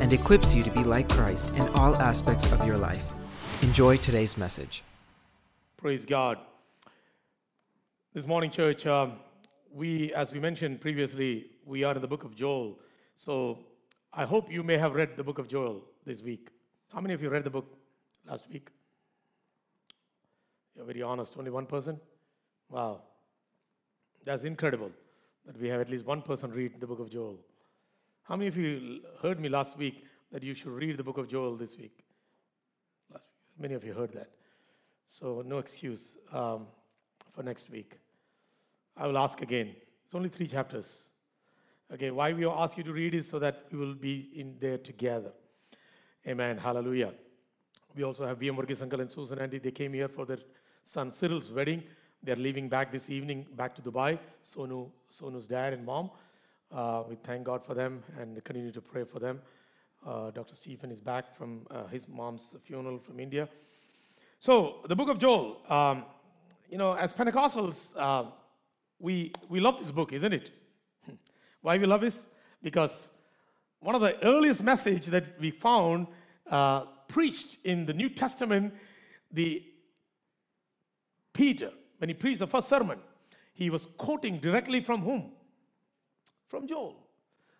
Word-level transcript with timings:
and 0.00 0.12
equips 0.12 0.54
you 0.54 0.62
to 0.62 0.70
be 0.70 0.82
like 0.82 1.08
Christ 1.08 1.54
in 1.56 1.68
all 1.74 1.94
aspects 1.96 2.50
of 2.52 2.66
your 2.66 2.78
life. 2.78 3.12
Enjoy 3.62 3.96
today's 3.98 4.36
message. 4.36 4.82
Praise 5.76 6.06
God. 6.06 6.38
This 8.14 8.26
morning, 8.26 8.50
church, 8.50 8.86
um, 8.86 9.12
we, 9.72 10.12
as 10.14 10.32
we 10.32 10.40
mentioned 10.40 10.80
previously, 10.80 11.46
we 11.64 11.84
are 11.84 11.94
in 11.94 12.00
the 12.00 12.08
book 12.08 12.24
of 12.24 12.34
Joel. 12.34 12.78
So 13.14 13.58
I 14.12 14.24
hope 14.24 14.50
you 14.50 14.62
may 14.62 14.78
have 14.78 14.94
read 14.94 15.16
the 15.16 15.22
book 15.22 15.38
of 15.38 15.46
Joel 15.46 15.82
this 16.06 16.22
week. 16.22 16.48
How 16.92 17.00
many 17.00 17.14
of 17.14 17.22
you 17.22 17.28
read 17.28 17.44
the 17.44 17.50
book 17.50 17.66
last 18.28 18.44
week? 18.50 18.68
You're 20.74 20.86
very 20.86 21.02
honest, 21.02 21.34
only 21.38 21.50
one 21.50 21.66
person? 21.66 22.00
Wow. 22.70 23.02
That's 24.24 24.44
incredible 24.44 24.90
that 25.46 25.60
we 25.60 25.68
have 25.68 25.80
at 25.80 25.90
least 25.90 26.06
one 26.06 26.22
person 26.22 26.50
read 26.50 26.80
the 26.80 26.86
book 26.86 27.00
of 27.00 27.10
Joel. 27.10 27.38
How 28.22 28.36
many 28.36 28.48
of 28.48 28.56
you 28.56 29.00
heard 29.22 29.40
me 29.40 29.48
last 29.48 29.76
week 29.76 30.04
that 30.32 30.42
you 30.42 30.54
should 30.54 30.72
read 30.72 30.96
the 30.96 31.02
book 31.02 31.18
of 31.18 31.28
Joel 31.28 31.56
this 31.56 31.76
week? 31.76 32.04
Last 33.12 33.24
week. 33.24 33.60
Many 33.60 33.74
of 33.74 33.84
you 33.84 33.92
heard 33.92 34.12
that. 34.12 34.30
So, 35.10 35.42
no 35.44 35.58
excuse 35.58 36.16
um, 36.32 36.66
for 37.32 37.42
next 37.42 37.70
week. 37.70 37.98
I 38.96 39.06
will 39.06 39.18
ask 39.18 39.40
again. 39.40 39.74
It's 40.04 40.14
only 40.14 40.28
three 40.28 40.46
chapters. 40.46 41.08
Okay, 41.92 42.12
why 42.12 42.32
we 42.32 42.46
ask 42.46 42.76
you 42.76 42.84
to 42.84 42.92
read 42.92 43.14
is 43.14 43.28
so 43.28 43.40
that 43.40 43.64
we 43.72 43.78
will 43.78 43.94
be 43.94 44.30
in 44.34 44.56
there 44.60 44.78
together. 44.78 45.32
Amen. 46.26 46.58
Hallelujah. 46.58 47.12
We 47.96 48.04
also 48.04 48.24
have 48.26 48.38
B.M. 48.38 48.56
Varghese 48.56 48.82
uncle 48.82 49.00
and 49.00 49.10
Susan 49.10 49.40
Andy. 49.40 49.58
They 49.58 49.72
came 49.72 49.92
here 49.92 50.08
for 50.08 50.24
their 50.24 50.38
son 50.84 51.10
Cyril's 51.10 51.50
wedding. 51.50 51.82
They're 52.22 52.36
leaving 52.36 52.68
back 52.68 52.92
this 52.92 53.08
evening 53.08 53.46
back 53.56 53.74
to 53.76 53.82
Dubai. 53.82 54.18
Sonu, 54.44 54.90
Sonu's 55.12 55.48
dad 55.48 55.72
and 55.72 55.84
mom. 55.84 56.10
Uh, 56.72 57.02
we 57.08 57.16
thank 57.16 57.42
God 57.44 57.64
for 57.64 57.74
them 57.74 58.02
and 58.18 58.42
continue 58.44 58.70
to 58.70 58.80
pray 58.80 59.02
for 59.02 59.18
them. 59.18 59.40
Uh, 60.06 60.30
Dr. 60.30 60.54
Stephen 60.54 60.92
is 60.92 61.00
back 61.00 61.34
from 61.36 61.66
uh, 61.68 61.86
his 61.88 62.06
mom's 62.06 62.54
funeral 62.64 62.98
from 62.98 63.18
India. 63.18 63.48
So, 64.38 64.76
the 64.86 64.94
book 64.94 65.08
of 65.08 65.18
Joel, 65.18 65.60
um, 65.68 66.04
you 66.70 66.78
know, 66.78 66.92
as 66.92 67.12
Pentecostals, 67.12 67.92
uh, 67.96 68.30
we, 69.00 69.32
we 69.48 69.58
love 69.58 69.80
this 69.80 69.90
book, 69.90 70.12
isn't 70.12 70.32
it? 70.32 70.50
Why 71.60 71.76
we 71.76 71.86
love 71.86 72.02
this? 72.02 72.24
Because 72.62 73.08
one 73.80 73.96
of 73.96 74.00
the 74.00 74.22
earliest 74.24 74.62
message 74.62 75.06
that 75.06 75.40
we 75.40 75.50
found 75.50 76.06
uh, 76.48 76.82
preached 77.08 77.56
in 77.64 77.84
the 77.84 77.92
New 77.92 78.10
Testament, 78.10 78.74
the 79.32 79.64
Peter, 81.32 81.72
when 81.98 82.08
he 82.08 82.14
preached 82.14 82.38
the 82.38 82.46
first 82.46 82.68
sermon, 82.68 83.00
he 83.54 83.70
was 83.70 83.88
quoting 83.98 84.38
directly 84.38 84.80
from 84.80 85.02
whom? 85.02 85.32
From 86.50 86.66
Joel. 86.66 86.96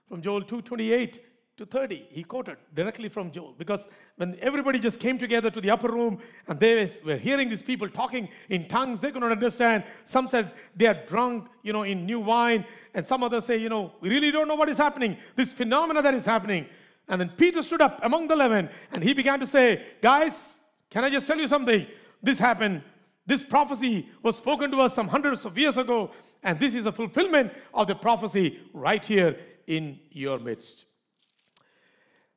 From 0.09 0.21
Joel 0.21 0.43
2:28 0.43 1.21
to 1.57 1.65
30. 1.65 2.09
He 2.11 2.25
quoted 2.25 2.57
directly 2.75 3.09
from 3.09 3.31
Joel. 3.31 3.55
Because 3.57 3.87
when 4.17 4.37
everybody 4.41 4.81
just 4.81 4.99
came 4.99 5.17
together 5.17 5.49
to 5.51 5.61
the 5.61 5.71
upper 5.71 5.89
room 5.89 6.19
and 6.49 6.59
they 6.59 6.91
were 7.05 7.17
hearing 7.17 7.49
these 7.49 7.63
people 7.63 7.89
talking 7.89 8.29
in 8.49 8.67
tongues, 8.67 9.01
they 9.01 9.13
could 9.13 9.21
not 9.21 9.31
understand. 9.31 9.85
Some 10.05 10.27
said 10.27 10.53
they 10.75 10.87
are 10.87 10.99
drunk, 11.07 11.49
you 11.63 11.73
know, 11.73 11.85
in 11.85 12.05
new 12.05 12.19
wine, 12.19 12.67
and 12.95 13.07
some 13.07 13.23
others 13.23 13.45
say, 13.45 13.59
you 13.59 13.69
know, 13.69 13.93
we 14.01 14.09
really 14.09 14.33
don't 14.33 14.49
know 14.49 14.57
what 14.57 14.69
is 14.69 14.79
happening. 14.79 15.17
This 15.37 15.53
phenomena 15.53 16.03
that 16.03 16.15
is 16.15 16.27
happening. 16.27 16.67
And 17.07 17.21
then 17.21 17.29
Peter 17.29 17.63
stood 17.63 17.83
up 17.83 18.01
among 18.03 18.27
the 18.27 18.35
eleven 18.35 18.69
and 18.93 19.05
he 19.05 19.13
began 19.13 19.39
to 19.39 19.47
say, 19.47 19.85
Guys, 20.03 20.59
can 20.91 21.05
I 21.05 21.11
just 21.11 21.29
tell 21.29 21.39
you 21.39 21.47
something? 21.47 21.87
This 22.23 22.41
happened 22.41 22.83
this 23.31 23.45
prophecy 23.45 24.09
was 24.25 24.37
spoken 24.37 24.73
to 24.73 24.81
us 24.81 24.93
some 24.93 25.07
hundreds 25.07 25.45
of 25.45 25.57
years 25.57 25.77
ago, 25.77 26.11
and 26.43 26.59
this 26.59 26.75
is 26.75 26.87
a 26.87 26.93
fulfillment 26.93 27.53
of 27.75 27.87
the 27.87 27.95
prophecy 27.95 28.61
right 28.73 29.05
here 29.05 29.37
in 29.67 29.99
your 30.11 30.39
midst. 30.39 30.87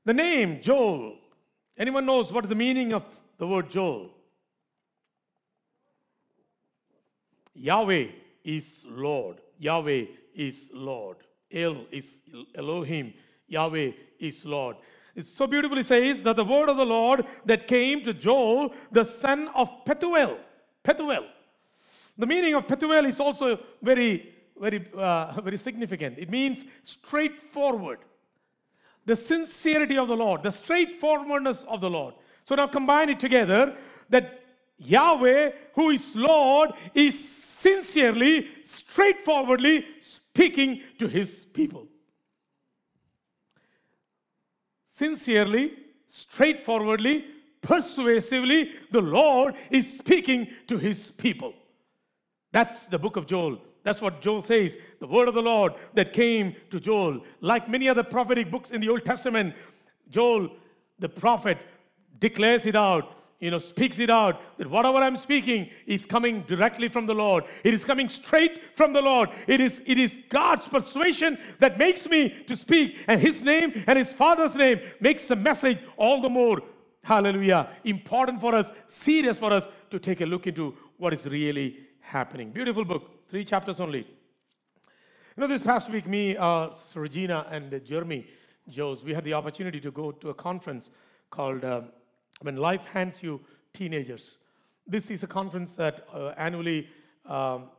The 0.05 0.13
name 0.13 0.61
Joel, 0.61 1.17
anyone 1.77 2.05
knows 2.05 2.31
what 2.31 2.43
is 2.43 2.49
the 2.49 2.55
meaning 2.55 2.93
of 2.93 3.03
the 3.37 3.47
word 3.47 3.69
Joel? 3.69 4.09
Yahweh 7.53 8.07
is 8.43 8.83
Lord. 8.85 9.39
Yahweh 9.59 10.05
is 10.35 10.69
Lord. 10.73 11.17
El 11.51 11.85
is 11.91 12.17
Elohim. 12.55 13.13
Yahweh 13.47 13.91
is 14.19 14.43
Lord. 14.43 14.77
It 15.15 15.25
so 15.25 15.45
beautifully 15.45 15.83
says 15.83 16.23
that 16.23 16.35
the 16.35 16.43
word 16.43 16.69
of 16.69 16.77
the 16.77 16.85
Lord 16.85 17.25
that 17.45 17.67
came 17.67 18.03
to 18.03 18.13
Joel, 18.13 18.73
the 18.91 19.03
son 19.03 19.49
of 19.49 19.69
Petuel. 19.85 20.37
Pethuel. 20.83 21.25
The 22.17 22.25
meaning 22.25 22.53
of 22.53 22.67
Pethuel 22.67 23.07
is 23.07 23.19
also 23.19 23.59
very, 23.81 24.33
very, 24.59 24.87
uh, 24.95 25.41
very 25.41 25.57
significant. 25.57 26.19
It 26.19 26.29
means 26.29 26.65
straightforward. 26.83 27.99
The 29.05 29.15
sincerity 29.15 29.97
of 29.97 30.07
the 30.07 30.15
Lord, 30.15 30.43
the 30.43 30.51
straightforwardness 30.51 31.63
of 31.67 31.81
the 31.81 31.89
Lord. 31.89 32.13
So 32.43 32.55
now 32.55 32.67
combine 32.67 33.09
it 33.09 33.19
together 33.19 33.75
that 34.09 34.41
Yahweh, 34.77 35.51
who 35.73 35.89
is 35.89 36.15
Lord, 36.15 36.71
is 36.93 37.27
sincerely, 37.27 38.47
straightforwardly 38.65 39.85
speaking 40.01 40.81
to 40.99 41.07
his 41.07 41.45
people. 41.45 41.87
Sincerely, 44.89 45.73
straightforwardly, 46.07 47.25
persuasively, 47.61 48.71
the 48.91 49.01
Lord 49.01 49.55
is 49.71 49.97
speaking 49.97 50.47
to 50.67 50.77
his 50.77 51.11
people. 51.11 51.53
That's 52.53 52.85
the 52.85 52.99
book 52.99 53.17
of 53.17 53.25
Joel. 53.25 53.57
That's 53.83 53.99
what 53.99 54.21
Joel 54.21 54.43
says. 54.43 54.77
The 54.99 55.07
word 55.07 55.27
of 55.27 55.33
the 55.33 55.41
Lord 55.41 55.73
that 55.95 56.13
came 56.13 56.55
to 56.69 56.79
Joel. 56.79 57.21
Like 57.41 57.67
many 57.67 57.89
other 57.89 58.03
prophetic 58.03 58.49
books 58.49 58.71
in 58.71 58.79
the 58.79 58.89
Old 58.89 59.03
Testament, 59.03 59.55
Joel, 60.09 60.51
the 60.99 61.09
prophet, 61.09 61.57
declares 62.19 62.65
it 62.67 62.75
out, 62.75 63.17
you 63.39 63.51
know, 63.51 63.59
speaks 63.59 63.99
it 63.99 64.09
out 64.09 64.39
that 64.57 64.69
whatever 64.69 64.99
I'm 64.99 65.17
speaking 65.17 65.69
is 65.87 66.05
coming 66.05 66.43
directly 66.43 66.87
from 66.87 67.07
the 67.07 67.15
Lord. 67.15 67.43
It 67.63 67.73
is 67.73 67.83
coming 67.83 68.07
straight 68.07 68.61
from 68.75 68.93
the 68.93 69.01
Lord. 69.01 69.29
It 69.47 69.59
is, 69.59 69.81
it 69.85 69.97
is 69.97 70.17
God's 70.29 70.67
persuasion 70.67 71.37
that 71.59 71.77
makes 71.77 72.07
me 72.07 72.29
to 72.47 72.55
speak, 72.55 72.99
and 73.07 73.19
His 73.19 73.41
name 73.41 73.83
and 73.87 73.97
His 73.97 74.13
Father's 74.13 74.55
name 74.55 74.79
makes 75.01 75.25
the 75.25 75.35
message 75.35 75.79
all 75.97 76.21
the 76.21 76.29
more 76.29 76.61
hallelujah, 77.01 77.69
important 77.83 78.39
for 78.39 78.55
us, 78.55 78.71
serious 78.87 79.37
for 79.37 79.51
us 79.51 79.67
to 79.89 79.99
take 79.99 80.21
a 80.21 80.25
look 80.25 80.47
into 80.47 80.73
what 80.97 81.13
is 81.13 81.25
really 81.25 81.77
happening. 82.03 82.51
Beautiful 82.51 82.85
book, 82.85 83.27
three 83.29 83.43
chapters 83.43 83.79
only. 83.79 83.99
You 83.99 85.41
know, 85.41 85.47
this 85.47 85.63
past 85.63 85.89
week, 85.89 86.07
me, 86.07 86.37
uh, 86.37 86.69
Regina, 86.93 87.47
and 87.49 87.73
uh, 87.73 87.79
Jeremy 87.79 88.27
Joes, 88.69 89.03
we 89.03 89.13
had 89.13 89.23
the 89.23 89.33
opportunity 89.33 89.79
to 89.79 89.89
go 89.89 90.11
to 90.11 90.29
a 90.29 90.33
conference 90.33 90.91
called 91.31 91.63
uh, 91.63 91.81
When 92.41 92.57
Life 92.57 92.85
Hands 92.85 93.23
You 93.23 93.41
Teenagers. 93.73 94.37
This 94.85 95.09
is 95.09 95.23
a 95.23 95.27
conference 95.27 95.75
that 95.75 96.05
uh, 96.13 96.33
annually 96.37 96.87
um, 97.25 97.69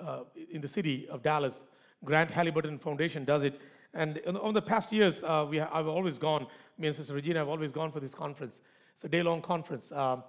uh, 0.00 0.24
in 0.50 0.60
the 0.60 0.68
city 0.68 1.08
of 1.08 1.22
Dallas, 1.22 1.62
Grant 2.04 2.30
Halliburton 2.30 2.78
Foundation 2.78 3.24
does 3.24 3.44
it. 3.44 3.58
And 3.94 4.18
over 4.26 4.52
the 4.52 4.62
past 4.62 4.92
years, 4.92 5.22
uh, 5.22 5.46
we, 5.48 5.58
I've 5.58 5.86
always 5.86 6.18
gone 6.18 6.46
me 6.78 6.88
and 6.88 6.96
Sister 6.96 7.14
Regina 7.14 7.38
have 7.38 7.48
always 7.48 7.72
gone 7.72 7.90
for 7.90 8.00
this 8.00 8.14
conference. 8.14 8.60
It's 8.94 9.04
a 9.04 9.08
day 9.08 9.22
long 9.22 9.40
conference. 9.40 9.90
Um, 9.92 10.22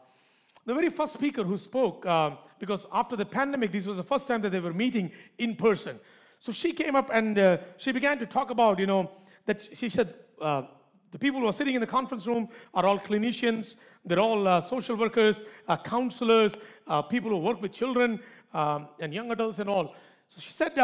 the 0.68 0.74
very 0.74 0.90
first 0.90 1.14
speaker 1.14 1.44
who 1.44 1.58
spoke, 1.58 2.06
uh, 2.06 2.32
because 2.60 2.86
after 2.92 3.16
the 3.16 3.26
pandemic, 3.26 3.72
this 3.72 3.86
was 3.86 3.96
the 3.96 4.04
first 4.04 4.28
time 4.28 4.42
that 4.42 4.52
they 4.52 4.60
were 4.60 4.74
meeting 4.74 5.10
in 5.38 5.56
person. 5.56 5.98
So 6.42 6.52
she 6.52 6.74
came 6.74 6.94
up 6.94 7.10
and 7.12 7.40
uh, 7.40 7.58
she 7.78 7.94
began 7.94 8.20
to 8.20 8.26
talk 8.26 8.52
about, 8.52 8.78
you 8.78 8.86
know, 8.86 9.10
that 9.46 9.70
she 9.74 9.88
said, 9.90 10.14
uh, 10.42 10.64
the 11.12 11.18
people 11.18 11.40
who 11.40 11.48
are 11.48 11.54
sitting 11.54 11.76
in 11.76 11.80
the 11.80 11.88
conference 11.88 12.28
room 12.28 12.50
are 12.74 12.86
all 12.86 13.00
clinicians, 13.00 13.76
they're 14.06 14.20
all 14.20 14.46
uh, 14.46 14.60
social 14.60 14.98
workers, 14.98 15.42
uh, 15.70 15.78
counselors, 15.78 16.52
uh, 16.86 17.02
people 17.02 17.32
who 17.32 17.38
work 17.38 17.62
with 17.62 17.72
children 17.72 18.20
um, 18.54 18.90
and 19.00 19.14
young 19.14 19.32
adults 19.32 19.60
and 19.60 19.70
all. 19.70 19.96
So 20.28 20.42
she 20.42 20.52
said, 20.52 20.76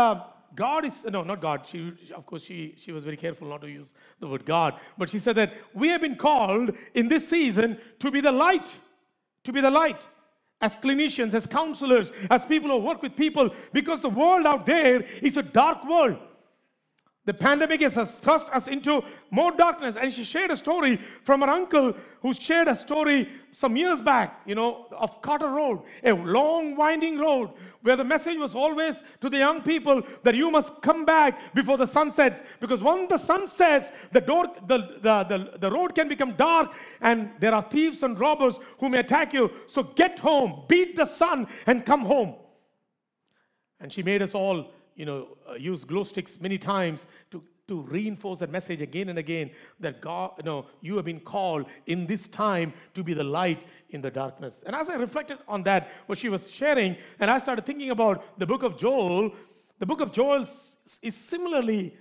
God 0.55 0.85
is, 0.85 1.03
no, 1.03 1.23
not 1.23 1.41
God. 1.41 1.67
She, 1.67 1.91
of 2.15 2.25
course, 2.25 2.43
she, 2.43 2.75
she 2.77 2.93
was 2.93 3.03
very 3.03 3.17
careful 3.17 3.49
not 3.49 3.61
to 3.61 3.69
use 3.69 3.93
the 4.21 4.27
word 4.27 4.45
God. 4.45 4.75
But 4.97 5.09
she 5.09 5.19
said 5.19 5.35
that 5.35 5.53
we 5.73 5.89
have 5.89 5.99
been 5.99 6.15
called 6.15 6.71
in 6.93 7.09
this 7.09 7.27
season 7.27 7.77
to 7.99 8.09
be 8.11 8.21
the 8.21 8.31
light, 8.31 8.77
to 9.43 9.51
be 9.51 9.61
the 9.61 9.71
light 9.71 10.07
as 10.61 10.75
clinicians, 10.77 11.33
as 11.33 11.45
counselors, 11.45 12.11
as 12.29 12.45
people 12.45 12.69
who 12.69 12.77
work 12.77 13.01
with 13.01 13.15
people, 13.15 13.49
because 13.73 14.01
the 14.01 14.09
world 14.09 14.45
out 14.45 14.65
there 14.65 15.01
is 15.21 15.35
a 15.35 15.43
dark 15.43 15.85
world. 15.85 16.17
The 17.25 17.33
pandemic 17.33 17.79
has 17.79 18.17
thrust 18.17 18.49
us 18.49 18.67
into 18.67 19.01
more 19.31 19.51
darkness. 19.51 19.95
And 19.95 20.11
she 20.11 20.25
shared 20.25 20.51
a 20.51 20.57
story 20.57 20.99
from 21.23 21.39
her 21.39 21.49
uncle 21.49 21.95
who 22.21 22.33
shared 22.33 22.67
a 22.67 22.75
story 22.75 23.29
some 23.53 23.77
years 23.77 24.01
back, 24.01 24.41
you 24.45 24.55
know, 24.55 24.87
of 24.91 25.21
Carter 25.21 25.47
Road, 25.47 25.83
a 26.03 26.11
long 26.11 26.75
winding 26.75 27.17
road 27.17 27.51
where 27.81 27.95
the 27.95 28.03
message 28.03 28.37
was 28.37 28.55
always 28.55 29.01
to 29.21 29.29
the 29.29 29.37
young 29.37 29.61
people 29.61 30.01
that 30.23 30.35
you 30.35 30.51
must 30.51 30.81
come 30.81 31.05
back 31.05 31.53
before 31.53 31.77
the 31.77 31.85
sun 31.85 32.11
sets. 32.11 32.41
Because 32.59 32.83
once 32.83 33.07
the 33.09 33.17
sun 33.17 33.47
sets, 33.47 33.89
the, 34.11 34.19
door, 34.19 34.47
the, 34.67 34.99
the, 35.01 35.23
the, 35.23 35.57
the 35.59 35.71
road 35.71 35.95
can 35.95 36.09
become 36.09 36.33
dark 36.35 36.73
and 36.99 37.29
there 37.39 37.53
are 37.53 37.65
thieves 37.69 38.03
and 38.03 38.19
robbers 38.19 38.59
who 38.79 38.89
may 38.89 38.99
attack 38.99 39.33
you. 39.33 39.49
So 39.67 39.83
get 39.83 40.19
home, 40.19 40.63
beat 40.67 40.97
the 40.97 41.05
sun, 41.05 41.47
and 41.67 41.85
come 41.85 42.03
home. 42.03 42.35
And 43.79 43.93
she 43.93 44.03
made 44.03 44.21
us 44.21 44.35
all 44.35 44.71
you 44.95 45.05
know, 45.05 45.37
uh, 45.49 45.53
use 45.53 45.83
glow 45.83 46.03
sticks 46.03 46.39
many 46.39 46.57
times 46.57 47.05
to, 47.31 47.43
to 47.67 47.81
reinforce 47.81 48.39
that 48.39 48.51
message 48.51 48.81
again 48.81 49.09
and 49.09 49.17
again 49.17 49.51
that 49.79 50.01
God, 50.01 50.31
you 50.37 50.43
know, 50.43 50.65
you 50.81 50.95
have 50.95 51.05
been 51.05 51.19
called 51.19 51.65
in 51.85 52.05
this 52.05 52.27
time 52.27 52.73
to 52.93 53.03
be 53.03 53.13
the 53.13 53.23
light 53.23 53.65
in 53.89 54.01
the 54.01 54.11
darkness. 54.11 54.61
And 54.65 54.75
as 54.75 54.89
I 54.89 54.95
reflected 54.95 55.39
on 55.47 55.63
that, 55.63 55.89
what 56.07 56.17
she 56.17 56.29
was 56.29 56.49
sharing, 56.49 56.97
and 57.19 57.31
I 57.31 57.37
started 57.37 57.65
thinking 57.65 57.89
about 57.89 58.39
the 58.39 58.45
book 58.45 58.63
of 58.63 58.77
Joel, 58.77 59.33
the 59.79 59.85
book 59.85 60.01
of 60.01 60.11
Joel 60.11 60.45
is 61.01 61.15
similarly 61.15 61.95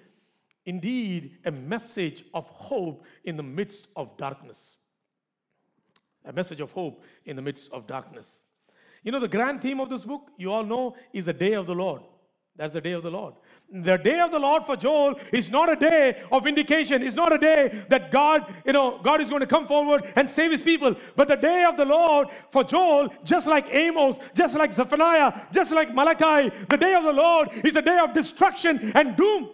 indeed 0.64 1.38
a 1.44 1.50
message 1.50 2.24
of 2.34 2.46
hope 2.48 3.04
in 3.24 3.36
the 3.36 3.42
midst 3.42 3.88
of 3.96 4.16
darkness. 4.16 4.76
A 6.24 6.32
message 6.32 6.60
of 6.60 6.70
hope 6.70 7.02
in 7.24 7.36
the 7.36 7.42
midst 7.42 7.70
of 7.72 7.86
darkness. 7.86 8.40
You 9.02 9.10
know, 9.10 9.18
the 9.18 9.28
grand 9.28 9.60
theme 9.60 9.80
of 9.80 9.90
this 9.90 10.04
book, 10.04 10.30
you 10.36 10.52
all 10.52 10.64
know, 10.64 10.94
is 11.12 11.26
the 11.26 11.32
day 11.32 11.54
of 11.54 11.66
the 11.66 11.74
Lord. 11.74 12.02
That's 12.56 12.74
the 12.74 12.80
day 12.82 12.92
of 12.92 13.02
the 13.02 13.10
Lord. 13.10 13.34
The 13.72 13.96
day 13.96 14.20
of 14.20 14.30
the 14.30 14.38
Lord 14.38 14.66
for 14.66 14.76
Joel 14.76 15.18
is 15.32 15.48
not 15.48 15.72
a 15.72 15.76
day 15.76 16.22
of 16.30 16.44
vindication. 16.44 17.02
It's 17.02 17.16
not 17.16 17.32
a 17.32 17.38
day 17.38 17.84
that 17.88 18.10
God, 18.10 18.54
you 18.66 18.74
know, 18.74 19.00
God 19.02 19.22
is 19.22 19.30
going 19.30 19.40
to 19.40 19.46
come 19.46 19.66
forward 19.66 20.04
and 20.16 20.28
save 20.28 20.50
his 20.50 20.60
people. 20.60 20.94
But 21.16 21.28
the 21.28 21.36
day 21.36 21.64
of 21.64 21.78
the 21.78 21.86
Lord 21.86 22.28
for 22.50 22.62
Joel, 22.62 23.08
just 23.24 23.46
like 23.46 23.66
Amos, 23.70 24.16
just 24.34 24.54
like 24.54 24.74
Zephaniah, 24.74 25.46
just 25.50 25.70
like 25.70 25.94
Malachi, 25.94 26.54
the 26.68 26.76
day 26.76 26.94
of 26.94 27.04
the 27.04 27.12
Lord 27.12 27.48
is 27.64 27.76
a 27.76 27.82
day 27.82 27.98
of 27.98 28.12
destruction 28.12 28.92
and 28.94 29.16
doom. 29.16 29.48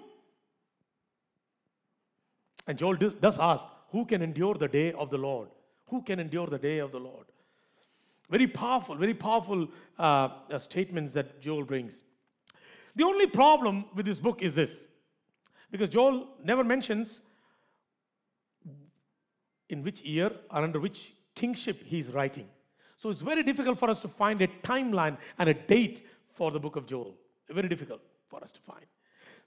And 2.66 2.76
Joel 2.76 2.96
does 2.96 3.38
ask, 3.38 3.64
who 3.92 4.04
can 4.04 4.22
endure 4.22 4.54
the 4.54 4.68
day 4.68 4.92
of 4.92 5.10
the 5.10 5.18
Lord? 5.18 5.48
Who 5.86 6.02
can 6.02 6.18
endure 6.18 6.48
the 6.48 6.58
day 6.58 6.78
of 6.78 6.90
the 6.90 6.98
Lord? 6.98 7.26
Very 8.28 8.48
powerful, 8.48 8.96
very 8.96 9.14
powerful 9.14 9.68
uh, 9.98 10.28
uh, 10.50 10.58
statements 10.58 11.12
that 11.12 11.40
Joel 11.40 11.64
brings. 11.64 12.02
The 12.98 13.04
only 13.04 13.28
problem 13.28 13.84
with 13.94 14.06
this 14.06 14.18
book 14.18 14.42
is 14.42 14.56
this 14.56 14.72
because 15.70 15.88
Joel 15.88 16.26
never 16.42 16.64
mentions 16.64 17.20
in 19.68 19.84
which 19.84 20.02
year 20.02 20.32
or 20.50 20.62
under 20.64 20.80
which 20.80 21.12
kingship 21.36 21.80
he's 21.84 22.08
writing. 22.10 22.48
So 22.96 23.10
it's 23.10 23.20
very 23.20 23.44
difficult 23.44 23.78
for 23.78 23.88
us 23.88 24.00
to 24.00 24.08
find 24.08 24.42
a 24.42 24.48
timeline 24.64 25.16
and 25.38 25.48
a 25.48 25.54
date 25.54 26.08
for 26.34 26.50
the 26.50 26.58
book 26.58 26.74
of 26.74 26.86
Joel. 26.86 27.14
Very 27.48 27.68
difficult 27.68 28.00
for 28.26 28.42
us 28.42 28.50
to 28.50 28.60
find. 28.62 28.86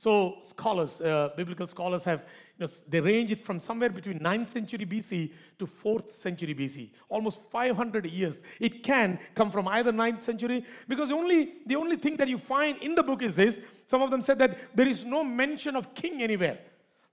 So 0.01 0.37
scholars, 0.41 0.99
uh, 0.99 1.29
biblical 1.37 1.67
scholars 1.67 2.03
have, 2.05 2.21
you 2.57 2.65
know, 2.65 2.73
they 2.89 2.99
range 2.99 3.31
it 3.31 3.45
from 3.45 3.59
somewhere 3.59 3.91
between 3.91 4.17
9th 4.17 4.51
century 4.51 4.83
BC 4.83 5.31
to 5.59 5.67
4th 5.67 6.15
century 6.15 6.55
BC, 6.55 6.89
almost 7.07 7.39
500 7.51 8.07
years. 8.07 8.41
It 8.59 8.81
can 8.81 9.19
come 9.35 9.51
from 9.51 9.67
either 9.67 9.91
9th 9.91 10.23
century 10.23 10.65
because 10.87 11.09
the 11.09 11.13
only, 11.13 11.53
the 11.67 11.75
only 11.75 11.97
thing 11.97 12.17
that 12.17 12.27
you 12.27 12.39
find 12.39 12.79
in 12.79 12.95
the 12.95 13.03
book 13.03 13.21
is 13.21 13.35
this. 13.35 13.59
Some 13.85 14.01
of 14.01 14.09
them 14.09 14.21
said 14.21 14.39
that 14.39 14.75
there 14.75 14.87
is 14.87 15.05
no 15.05 15.23
mention 15.23 15.75
of 15.75 15.93
king 15.93 16.23
anywhere. 16.23 16.57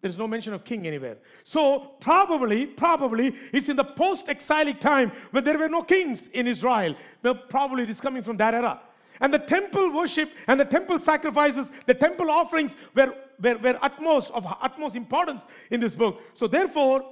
There's 0.00 0.17
no 0.17 0.26
mention 0.26 0.55
of 0.55 0.64
king 0.64 0.87
anywhere. 0.87 1.19
So 1.44 1.90
probably, 2.00 2.64
probably, 2.64 3.35
it's 3.52 3.69
in 3.69 3.76
the 3.76 3.85
post-exilic 3.85 4.81
time 4.81 5.12
when 5.32 5.44
there 5.44 5.58
were 5.58 5.69
no 5.69 5.82
kings 5.82 6.29
in 6.29 6.46
Israel. 6.46 6.96
Well, 7.23 7.35
probably 7.35 7.82
it 7.82 7.90
is 7.90 8.00
coming 8.00 8.23
from 8.23 8.38
that 8.38 8.55
era. 8.55 8.81
And 9.20 9.32
the 9.32 9.38
temple 9.38 9.93
worship 9.93 10.31
and 10.47 10.61
the 10.61 10.65
temple 10.65 10.99
sacrifices, 11.00 11.73
the 11.87 11.94
temple 11.94 12.31
offerings 12.31 12.75
were, 12.94 13.15
were, 13.41 13.59
were 13.59 13.79
utmost 13.82 14.31
of 14.32 14.47
utmost 14.61 14.97
importance 14.97 15.43
in 15.70 15.81
this 15.81 15.94
book. 15.94 16.20
So 16.35 16.47
therefore, 16.47 17.05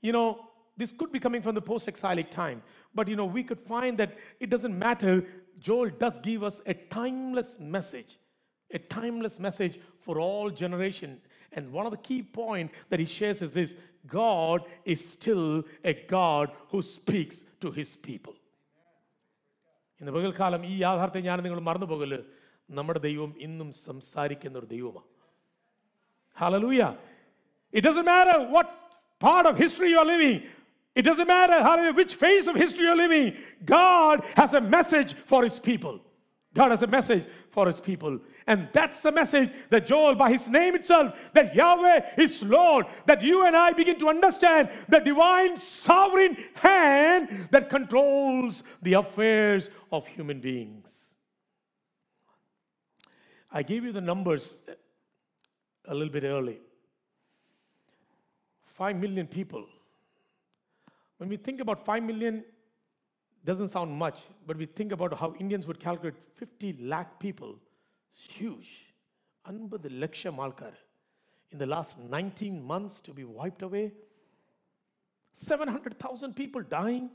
you 0.00 0.12
know, 0.12 0.40
this 0.76 0.92
could 0.92 1.10
be 1.10 1.18
coming 1.18 1.42
from 1.42 1.54
the 1.54 1.60
post-exilic 1.60 2.30
time. 2.30 2.62
But 2.94 3.08
you 3.08 3.16
know, 3.16 3.24
we 3.24 3.42
could 3.42 3.60
find 3.60 3.98
that 3.98 4.16
it 4.38 4.48
doesn't 4.48 4.78
matter. 4.78 5.24
Joel 5.58 5.90
does 5.90 6.18
give 6.20 6.44
us 6.44 6.60
a 6.66 6.74
timeless 6.74 7.56
message, 7.58 8.18
a 8.72 8.78
timeless 8.78 9.40
message 9.40 9.80
for 10.00 10.20
all 10.20 10.50
generation. 10.50 11.20
And 11.52 11.72
one 11.72 11.86
of 11.86 11.90
the 11.90 11.98
key 11.98 12.22
points 12.22 12.74
that 12.90 13.00
he 13.00 13.06
shares 13.06 13.42
is 13.42 13.52
this 13.52 13.74
God 14.06 14.62
is 14.84 15.06
still 15.06 15.64
a 15.84 15.94
God 15.94 16.52
who 16.68 16.82
speaks 16.82 17.42
to 17.60 17.72
his 17.72 17.96
people. 17.96 18.34
ഇന്ന് 20.01 20.11
പകൽക്കാലം 20.15 20.61
ഈ 20.71 20.73
യാഥാർത്ഥ്യം 20.85 21.23
ഞാൻ 21.29 21.39
നിങ്ങൾ 21.45 21.59
മറന്നു 21.69 21.87
പോകല് 21.91 22.19
നമ്മുടെ 22.69 22.99
ദൈവം 23.07 23.31
ഇന്നും 23.47 23.69
സംസാരിക്കുന്ന 23.87 24.57
ഒരു 24.57 24.69
ദൈവമാണ് 24.75 25.09
Hallelujah. 26.35 26.91
It 27.73 27.81
doesn't 27.81 28.05
matter 28.05 28.35
what 28.49 28.67
part 29.21 29.45
of 29.45 29.57
history 29.57 29.89
you're 29.91 30.05
living. 30.05 30.37
It 30.95 31.03
doesn't 31.03 31.27
matter 31.27 31.57
how, 31.61 31.91
which 31.93 32.15
phase 32.15 32.47
of 32.47 32.55
history 32.55 32.85
you're 32.85 32.95
living. 32.95 33.27
God 33.65 34.23
has 34.35 34.53
a 34.53 34.61
message 34.61 35.11
for 35.25 35.43
his 35.43 35.59
people. 35.59 35.95
God 36.55 36.71
has 36.71 36.83
a 36.83 36.87
message 36.87 37.23
for 37.58 37.66
his 37.66 37.80
people. 37.80 38.20
And 38.46 38.68
that's 38.72 39.00
the 39.00 39.10
message 39.10 39.50
that 39.70 39.84
Joel, 39.84 40.14
by 40.14 40.30
his 40.30 40.48
name 40.48 40.76
itself, 40.76 41.12
that 41.32 41.56
Yahweh 41.56 42.10
is 42.16 42.40
Lord, 42.40 42.86
that 43.06 43.20
you 43.20 43.44
and 43.44 43.56
I 43.56 43.72
begin 43.72 43.98
to 43.98 44.08
understand 44.08 44.70
the 44.88 45.00
divine 45.00 45.56
sovereign 45.56 46.36
hand 46.54 47.48
that 47.50 47.68
controls 47.68 48.62
the 48.80 48.92
affairs 48.92 49.70
of 49.90 50.06
human 50.06 50.38
beings. 50.40 51.16
I 53.50 53.64
gave 53.64 53.82
you 53.82 53.90
the 53.90 54.06
numbers 54.12 54.56
uh, 54.68 54.74
a 55.86 55.94
little 55.94 56.12
bit 56.12 56.22
early. 56.22 56.58
Five 58.66 58.94
million 59.00 59.26
people. 59.26 59.66
When 61.16 61.28
we 61.28 61.36
think 61.36 61.60
about 61.60 61.84
five 61.84 62.04
million 62.04 62.44
doesn't 63.44 63.68
sound 63.68 63.92
much, 63.92 64.18
but 64.46 64.56
we 64.56 64.66
think 64.66 64.92
about 64.92 65.18
how 65.18 65.34
Indians 65.38 65.66
would 65.66 65.80
calculate 65.80 66.14
50 66.36 66.76
lakh 66.80 67.18
people. 67.18 67.56
It's 68.12 68.34
huge. 68.34 68.68
the 69.46 69.88
laksha 69.88 70.34
malkar. 70.34 70.72
In 71.50 71.58
the 71.58 71.66
last 71.66 71.98
19 71.98 72.62
months 72.62 73.00
to 73.02 73.12
be 73.12 73.24
wiped 73.24 73.62
away. 73.62 73.92
700,000 75.32 76.34
people 76.34 76.62
dying 76.62 77.10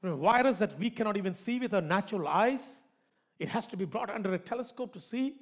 from 0.00 0.10
a 0.10 0.16
virus 0.16 0.56
that 0.58 0.78
we 0.78 0.88
cannot 0.88 1.16
even 1.16 1.34
see 1.34 1.58
with 1.58 1.74
our 1.74 1.82
natural 1.82 2.26
eyes. 2.28 2.78
It 3.38 3.48
has 3.48 3.66
to 3.68 3.76
be 3.76 3.84
brought 3.84 4.10
under 4.10 4.32
a 4.32 4.38
telescope 4.38 4.92
to 4.94 5.00
see. 5.00 5.34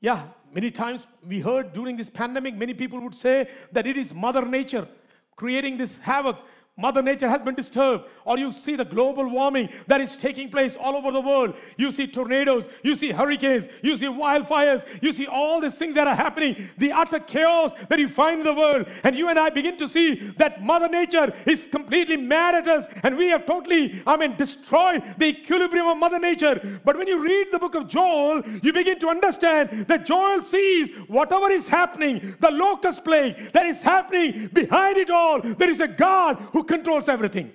Yeah, 0.00 0.24
many 0.52 0.70
times 0.70 1.06
we 1.26 1.40
heard 1.40 1.72
during 1.72 1.96
this 1.96 2.10
pandemic, 2.10 2.54
many 2.54 2.74
people 2.74 3.00
would 3.00 3.14
say 3.14 3.48
that 3.72 3.86
it 3.86 3.96
is 3.96 4.12
Mother 4.12 4.44
Nature 4.44 4.86
creating 5.36 5.78
this 5.78 5.98
havoc 5.98 6.36
Mother 6.78 7.00
Nature 7.00 7.30
has 7.30 7.42
been 7.42 7.54
disturbed, 7.54 8.04
or 8.26 8.36
you 8.36 8.52
see 8.52 8.76
the 8.76 8.84
global 8.84 9.26
warming 9.26 9.70
that 9.86 9.98
is 10.02 10.14
taking 10.14 10.50
place 10.50 10.76
all 10.78 10.94
over 10.94 11.10
the 11.10 11.20
world. 11.22 11.54
You 11.78 11.90
see 11.90 12.06
tornadoes, 12.06 12.68
you 12.82 12.94
see 12.94 13.12
hurricanes, 13.12 13.66
you 13.82 13.96
see 13.96 14.04
wildfires, 14.04 14.84
you 15.00 15.14
see 15.14 15.26
all 15.26 15.58
these 15.58 15.74
things 15.74 15.94
that 15.94 16.06
are 16.06 16.14
happening, 16.14 16.68
the 16.76 16.92
utter 16.92 17.18
chaos 17.18 17.72
that 17.88 17.98
you 17.98 18.10
find 18.10 18.40
in 18.40 18.44
the 18.46 18.52
world. 18.52 18.88
And 19.04 19.16
you 19.16 19.30
and 19.30 19.38
I 19.38 19.48
begin 19.48 19.78
to 19.78 19.88
see 19.88 20.16
that 20.36 20.62
Mother 20.62 20.88
Nature 20.88 21.32
is 21.46 21.66
completely 21.66 22.18
mad 22.18 22.54
at 22.54 22.68
us, 22.68 22.88
and 23.02 23.16
we 23.16 23.30
have 23.30 23.46
totally, 23.46 24.02
I 24.06 24.18
mean, 24.18 24.36
destroyed 24.36 25.02
the 25.16 25.28
equilibrium 25.28 25.86
of 25.86 25.96
Mother 25.96 26.18
Nature. 26.18 26.80
But 26.84 26.98
when 26.98 27.06
you 27.06 27.24
read 27.24 27.46
the 27.52 27.58
book 27.58 27.74
of 27.74 27.88
Joel, 27.88 28.42
you 28.62 28.74
begin 28.74 28.98
to 28.98 29.08
understand 29.08 29.86
that 29.88 30.04
Joel 30.04 30.42
sees 30.42 30.90
whatever 31.08 31.50
is 31.50 31.68
happening, 31.68 32.36
the 32.38 32.50
locust 32.50 33.02
plague 33.02 33.52
that 33.52 33.64
is 33.64 33.82
happening 33.82 34.48
behind 34.48 34.98
it 34.98 35.08
all, 35.08 35.40
there 35.40 35.70
is 35.70 35.80
a 35.80 35.88
God 35.88 36.36
who 36.52 36.65
controls 36.66 37.08
everything. 37.08 37.52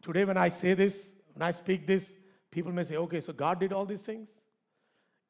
Today, 0.00 0.24
when 0.24 0.36
I 0.36 0.48
say 0.48 0.74
this, 0.74 1.12
when 1.34 1.42
I 1.42 1.50
speak 1.50 1.86
this, 1.86 2.14
people 2.50 2.72
may 2.72 2.84
say, 2.84 2.96
okay, 2.96 3.20
so 3.20 3.32
God 3.32 3.60
did 3.60 3.72
all 3.72 3.84
these 3.84 4.02
things? 4.02 4.28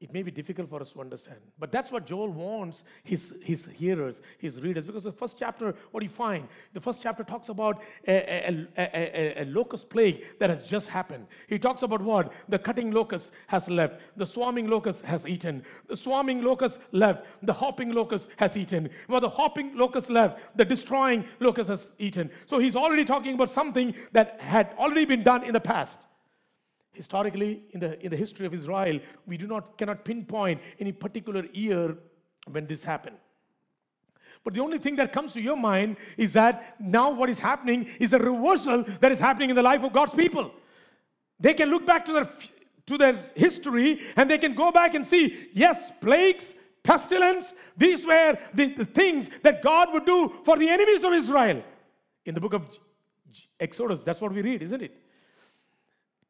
It 0.00 0.12
may 0.12 0.22
be 0.22 0.30
difficult 0.30 0.70
for 0.70 0.80
us 0.80 0.92
to 0.92 1.00
understand. 1.00 1.38
But 1.58 1.72
that's 1.72 1.90
what 1.90 2.06
Joel 2.06 2.28
wants 2.28 2.84
his, 3.02 3.36
his 3.42 3.66
hearers, 3.66 4.20
his 4.38 4.60
readers. 4.60 4.86
Because 4.86 5.02
the 5.02 5.10
first 5.10 5.36
chapter, 5.36 5.74
what 5.90 6.00
do 6.00 6.06
you 6.06 6.12
find? 6.12 6.46
The 6.72 6.80
first 6.80 7.02
chapter 7.02 7.24
talks 7.24 7.48
about 7.48 7.82
a, 8.06 8.48
a, 8.48 8.66
a, 8.76 9.42
a, 9.42 9.44
locust 9.46 9.90
plague 9.90 10.24
that 10.38 10.50
has 10.50 10.64
just 10.64 10.88
happened. 10.88 11.26
He 11.48 11.58
talks 11.58 11.82
about 11.82 12.00
what? 12.00 12.32
The 12.48 12.60
cutting 12.60 12.92
locust 12.92 13.32
has 13.48 13.68
left. 13.68 14.00
The 14.16 14.26
swarming 14.26 14.68
locust 14.68 15.04
has 15.04 15.26
eaten. 15.26 15.64
The 15.88 15.96
swarming 15.96 16.42
locust 16.42 16.78
left. 16.92 17.26
The 17.42 17.52
hopping 17.52 17.92
locust 17.92 18.28
has 18.36 18.56
eaten. 18.56 18.90
Well, 19.08 19.20
the 19.20 19.28
hopping 19.28 19.76
locust 19.76 20.10
left. 20.10 20.38
The 20.56 20.64
destroying 20.64 21.24
locust 21.40 21.70
has 21.70 21.92
eaten. 21.98 22.30
So 22.46 22.60
he's 22.60 22.76
already 22.76 23.04
talking 23.04 23.34
about 23.34 23.50
something 23.50 23.96
that 24.12 24.40
had 24.40 24.76
already 24.78 25.06
been 25.06 25.24
done 25.24 25.42
in 25.42 25.52
the 25.52 25.60
past. 25.60 26.06
Historically 26.98 27.62
in 27.70 27.80
the, 27.80 27.90
in 28.04 28.10
the 28.10 28.16
history 28.16 28.44
of 28.44 28.52
Israel, 28.52 29.00
we 29.26 29.36
do 29.42 29.46
not 29.46 29.78
cannot 29.78 30.04
pinpoint 30.04 30.60
any 30.78 30.92
particular 30.92 31.44
year 31.52 31.96
when 32.54 32.66
this 32.66 32.84
happened. 32.84 33.16
But 34.44 34.54
the 34.54 34.60
only 34.60 34.78
thing 34.78 34.96
that 34.96 35.12
comes 35.12 35.32
to 35.34 35.40
your 35.40 35.56
mind 35.56 35.96
is 36.16 36.32
that 36.34 36.76
now 36.78 37.10
what 37.10 37.28
is 37.30 37.38
happening 37.38 37.88
is 37.98 38.12
a 38.12 38.18
reversal 38.18 38.84
that 39.00 39.12
is 39.12 39.20
happening 39.20 39.50
in 39.50 39.56
the 39.56 39.62
life 39.62 39.82
of 39.82 39.92
God's 39.92 40.14
people. 40.14 40.50
They 41.40 41.54
can 41.54 41.70
look 41.70 41.86
back 41.86 42.04
to 42.06 42.12
their 42.12 42.28
to 42.86 42.98
their 42.98 43.16
history 43.34 44.00
and 44.16 44.30
they 44.30 44.38
can 44.38 44.54
go 44.54 44.70
back 44.72 44.94
and 44.94 45.06
see 45.06 45.50
yes, 45.52 45.92
plagues, 46.00 46.54
pestilence, 46.82 47.52
these 47.76 48.06
were 48.06 48.38
the, 48.54 48.66
the 48.72 48.84
things 48.84 49.28
that 49.42 49.62
God 49.62 49.92
would 49.92 50.06
do 50.06 50.32
for 50.44 50.56
the 50.56 50.68
enemies 50.68 51.04
of 51.04 51.12
Israel. 51.12 51.62
In 52.24 52.34
the 52.34 52.40
book 52.40 52.54
of 52.54 52.62
Exodus, 53.60 54.02
that's 54.02 54.22
what 54.22 54.32
we 54.32 54.40
read, 54.40 54.62
isn't 54.62 54.82
it? 54.82 54.96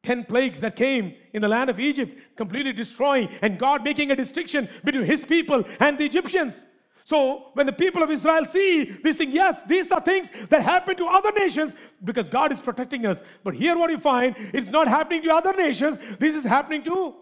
Ten 0.01 0.23
plagues 0.23 0.61
that 0.61 0.75
came 0.75 1.13
in 1.33 1.41
the 1.41 1.47
land 1.47 1.69
of 1.69 1.79
Egypt, 1.79 2.17
completely 2.37 2.73
destroying, 2.73 3.29
and 3.41 3.59
God 3.59 3.83
making 3.83 4.11
a 4.11 4.15
distinction 4.15 4.69
between 4.83 5.03
his 5.03 5.25
people 5.25 5.63
and 5.79 5.97
the 5.97 6.05
Egyptians. 6.05 6.63
So 7.03 7.47
when 7.53 7.65
the 7.65 7.73
people 7.73 8.03
of 8.03 8.11
Israel 8.11 8.45
see 8.45 8.83
this 8.83 9.17
thing, 9.17 9.31
yes, 9.31 9.63
these 9.63 9.91
are 9.91 9.99
things 9.99 10.29
that 10.49 10.61
happen 10.61 10.95
to 10.97 11.07
other 11.07 11.31
nations 11.31 11.73
because 12.03 12.29
God 12.29 12.51
is 12.51 12.59
protecting 12.59 13.05
us. 13.05 13.21
But 13.43 13.55
here 13.55 13.75
what 13.77 13.89
you 13.89 13.97
find, 13.97 14.35
it's 14.53 14.69
not 14.69 14.87
happening 14.87 15.23
to 15.23 15.33
other 15.33 15.53
nations. 15.53 15.97
This 16.19 16.35
is 16.35 16.43
happening 16.43 16.83
to 16.83 17.15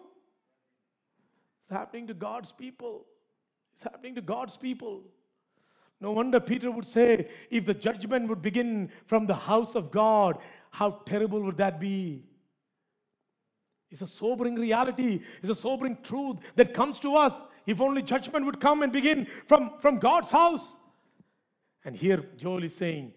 it's 1.68 1.78
happening 1.78 2.08
to 2.08 2.14
God's 2.14 2.52
people. 2.52 3.06
It's 3.74 3.84
happening 3.84 4.16
to 4.16 4.22
God's 4.22 4.56
people. 4.56 5.04
No 6.00 6.12
wonder 6.12 6.40
Peter 6.40 6.72
would 6.72 6.86
say, 6.86 7.30
if 7.50 7.66
the 7.66 7.74
judgment 7.74 8.30
would 8.30 8.42
begin 8.42 8.90
from 9.06 9.26
the 9.26 9.36
house 9.36 9.76
of 9.76 9.92
God, 9.92 10.38
how 10.72 11.02
terrible 11.06 11.42
would 11.42 11.58
that 11.58 11.80
be? 11.80 12.24
It's 13.90 14.02
a 14.02 14.08
sobering 14.08 14.56
reality, 14.56 15.22
it's 15.42 15.50
a 15.50 15.56
sobering 15.56 15.98
truth 16.04 16.38
that 16.56 16.74
comes 16.74 17.00
to 17.02 17.16
us. 17.16 17.40
If 17.66 17.82
only 17.82 18.02
judgment 18.02 18.46
would 18.46 18.60
come 18.60 18.84
and 18.84 18.92
begin 18.92 19.28
from, 19.46 19.74
from 19.80 20.00
God's 20.00 20.32
house. 20.32 20.78
And 21.84 21.96
here 21.96 22.26
Joel 22.38 22.64
is 22.64 22.76
saying, 22.76 23.14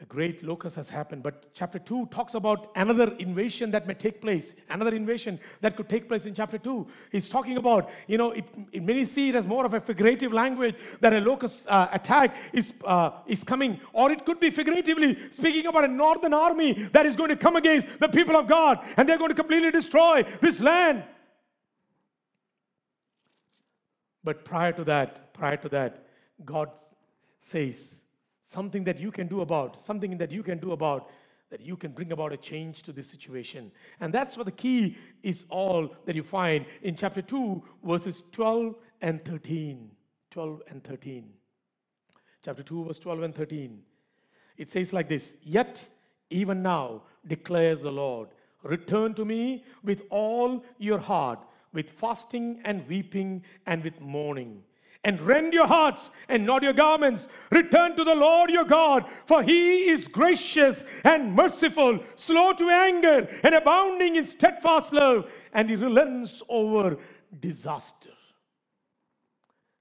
a 0.00 0.04
great 0.06 0.42
locust 0.42 0.74
has 0.74 0.88
happened. 0.88 1.22
But 1.22 1.54
chapter 1.54 1.78
2 1.78 2.06
talks 2.06 2.34
about 2.34 2.72
another 2.74 3.14
invasion 3.18 3.70
that 3.70 3.86
may 3.86 3.94
take 3.94 4.20
place, 4.20 4.52
another 4.68 4.94
invasion 4.94 5.38
that 5.60 5.76
could 5.76 5.88
take 5.88 6.08
place 6.08 6.26
in 6.26 6.34
chapter 6.34 6.58
2. 6.58 6.86
He's 7.12 7.28
talking 7.28 7.56
about, 7.56 7.88
you 8.08 8.18
know, 8.18 8.32
it, 8.32 8.44
it 8.72 8.82
many 8.82 9.04
see 9.04 9.28
it 9.28 9.36
as 9.36 9.46
more 9.46 9.64
of 9.64 9.72
a 9.72 9.80
figurative 9.80 10.32
language 10.32 10.74
that 11.00 11.12
a 11.12 11.20
locust 11.20 11.68
uh, 11.68 11.88
attack 11.92 12.36
is, 12.52 12.72
uh, 12.84 13.10
is 13.26 13.44
coming, 13.44 13.80
or 13.92 14.10
it 14.10 14.26
could 14.26 14.40
be 14.40 14.50
figuratively 14.50 15.16
speaking 15.30 15.66
about 15.66 15.84
a 15.84 15.88
northern 15.88 16.34
army 16.34 16.72
that 16.92 17.06
is 17.06 17.14
going 17.14 17.30
to 17.30 17.36
come 17.36 17.54
against 17.54 17.86
the 18.00 18.08
people 18.08 18.36
of 18.36 18.48
God 18.48 18.80
and 18.96 19.08
they're 19.08 19.18
going 19.18 19.30
to 19.30 19.34
completely 19.34 19.70
destroy 19.70 20.24
this 20.40 20.58
land. 20.58 21.04
But 24.24 24.44
prior 24.44 24.72
to 24.72 24.84
that, 24.84 25.32
prior 25.34 25.58
to 25.58 25.68
that, 25.68 26.06
God 26.44 26.70
says, 27.38 28.00
something 28.54 28.84
that 28.84 28.98
you 29.00 29.10
can 29.10 29.26
do 29.26 29.40
about, 29.40 29.82
something 29.82 30.16
that 30.18 30.30
you 30.30 30.42
can 30.42 30.58
do 30.58 30.72
about, 30.72 31.10
that 31.50 31.60
you 31.60 31.76
can 31.76 31.92
bring 31.92 32.12
about 32.12 32.32
a 32.32 32.36
change 32.36 32.82
to 32.84 32.92
this 32.92 33.08
situation. 33.08 33.70
And 34.00 34.14
that's 34.14 34.36
what 34.36 34.46
the 34.46 34.52
key 34.52 34.96
is 35.22 35.44
all 35.50 35.94
that 36.06 36.14
you 36.14 36.22
find 36.22 36.64
in 36.82 36.94
chapter 36.96 37.20
2, 37.20 37.62
verses 37.82 38.22
12 38.32 38.76
and 39.02 39.24
13. 39.24 39.90
12 40.30 40.62
and 40.68 40.82
13. 40.82 41.28
Chapter 42.44 42.62
2, 42.62 42.84
verse 42.84 42.98
12 42.98 43.22
and 43.22 43.34
13. 43.34 43.82
It 44.56 44.70
says 44.70 44.92
like 44.92 45.08
this 45.08 45.34
Yet, 45.42 45.84
even 46.30 46.62
now, 46.62 47.02
declares 47.26 47.82
the 47.82 47.92
Lord, 47.92 48.28
return 48.62 49.14
to 49.14 49.24
me 49.24 49.64
with 49.82 50.02
all 50.10 50.64
your 50.78 50.98
heart, 50.98 51.40
with 51.72 51.90
fasting 51.90 52.60
and 52.64 52.88
weeping 52.88 53.42
and 53.66 53.82
with 53.84 54.00
mourning 54.00 54.62
and 55.04 55.20
rend 55.20 55.52
your 55.52 55.66
hearts 55.66 56.10
and 56.28 56.46
not 56.46 56.62
your 56.62 56.72
garments. 56.72 57.28
Return 57.50 57.94
to 57.96 58.04
the 58.04 58.14
Lord 58.14 58.50
your 58.50 58.64
God, 58.64 59.04
for 59.26 59.42
he 59.42 59.88
is 59.88 60.08
gracious 60.08 60.82
and 61.04 61.34
merciful, 61.34 62.00
slow 62.16 62.52
to 62.54 62.70
anger, 62.70 63.28
and 63.42 63.54
abounding 63.54 64.16
in 64.16 64.26
steadfast 64.26 64.92
love, 64.92 65.30
and 65.52 65.68
he 65.68 65.76
relents 65.76 66.42
over 66.48 66.96
disaster. 67.40 68.10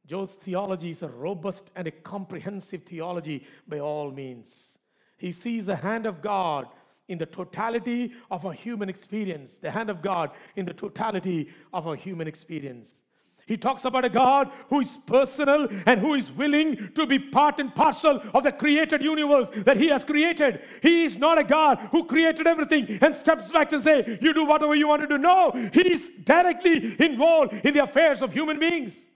Joel's 0.05 0.33
theology 0.33 0.89
is 0.89 1.01
a 1.01 1.07
robust 1.07 1.71
and 1.75 1.87
a 1.87 1.91
comprehensive 1.91 2.83
theology 2.83 3.47
by 3.67 3.79
all 3.79 4.11
means. 4.11 4.77
He 5.17 5.31
sees 5.31 5.65
the 5.65 5.77
hand 5.77 6.05
of 6.05 6.21
God 6.21 6.67
in 7.07 7.17
the 7.17 7.25
totality 7.25 8.13
of 8.29 8.43
a 8.43 8.53
human 8.53 8.89
experience, 8.89 9.57
the 9.61 9.71
hand 9.71 9.89
of 9.89 10.01
God 10.01 10.31
in 10.55 10.65
the 10.65 10.73
totality 10.73 11.49
of 11.73 11.87
a 11.87 11.95
human 11.95 12.27
experience. 12.27 13.02
He 13.45 13.57
talks 13.57 13.83
about 13.83 14.05
a 14.05 14.09
God 14.09 14.51
who 14.69 14.79
is 14.79 14.97
personal 15.05 15.67
and 15.85 15.99
who 15.99 16.13
is 16.13 16.31
willing 16.31 16.91
to 16.95 17.05
be 17.05 17.19
part 17.19 17.59
and 17.59 17.75
parcel 17.75 18.21
of 18.33 18.43
the 18.43 18.51
created 18.51 19.03
universe 19.03 19.49
that 19.65 19.75
he 19.75 19.89
has 19.89 20.05
created. 20.05 20.61
He 20.81 21.03
is 21.03 21.17
not 21.17 21.37
a 21.37 21.43
God 21.43 21.79
who 21.91 22.05
created 22.05 22.47
everything 22.47 22.99
and 23.01 23.13
steps 23.15 23.51
back 23.51 23.73
and 23.73 23.81
say, 23.81 24.17
"You 24.21 24.33
do 24.33 24.45
whatever 24.45 24.75
you 24.75 24.87
want 24.87 25.01
to 25.01 25.07
do." 25.07 25.17
No, 25.17 25.51
he 25.73 25.93
is 25.93 26.09
directly 26.23 26.95
involved 27.03 27.53
in 27.65 27.73
the 27.73 27.83
affairs 27.83 28.21
of 28.21 28.31
human 28.31 28.59
beings. 28.59 29.07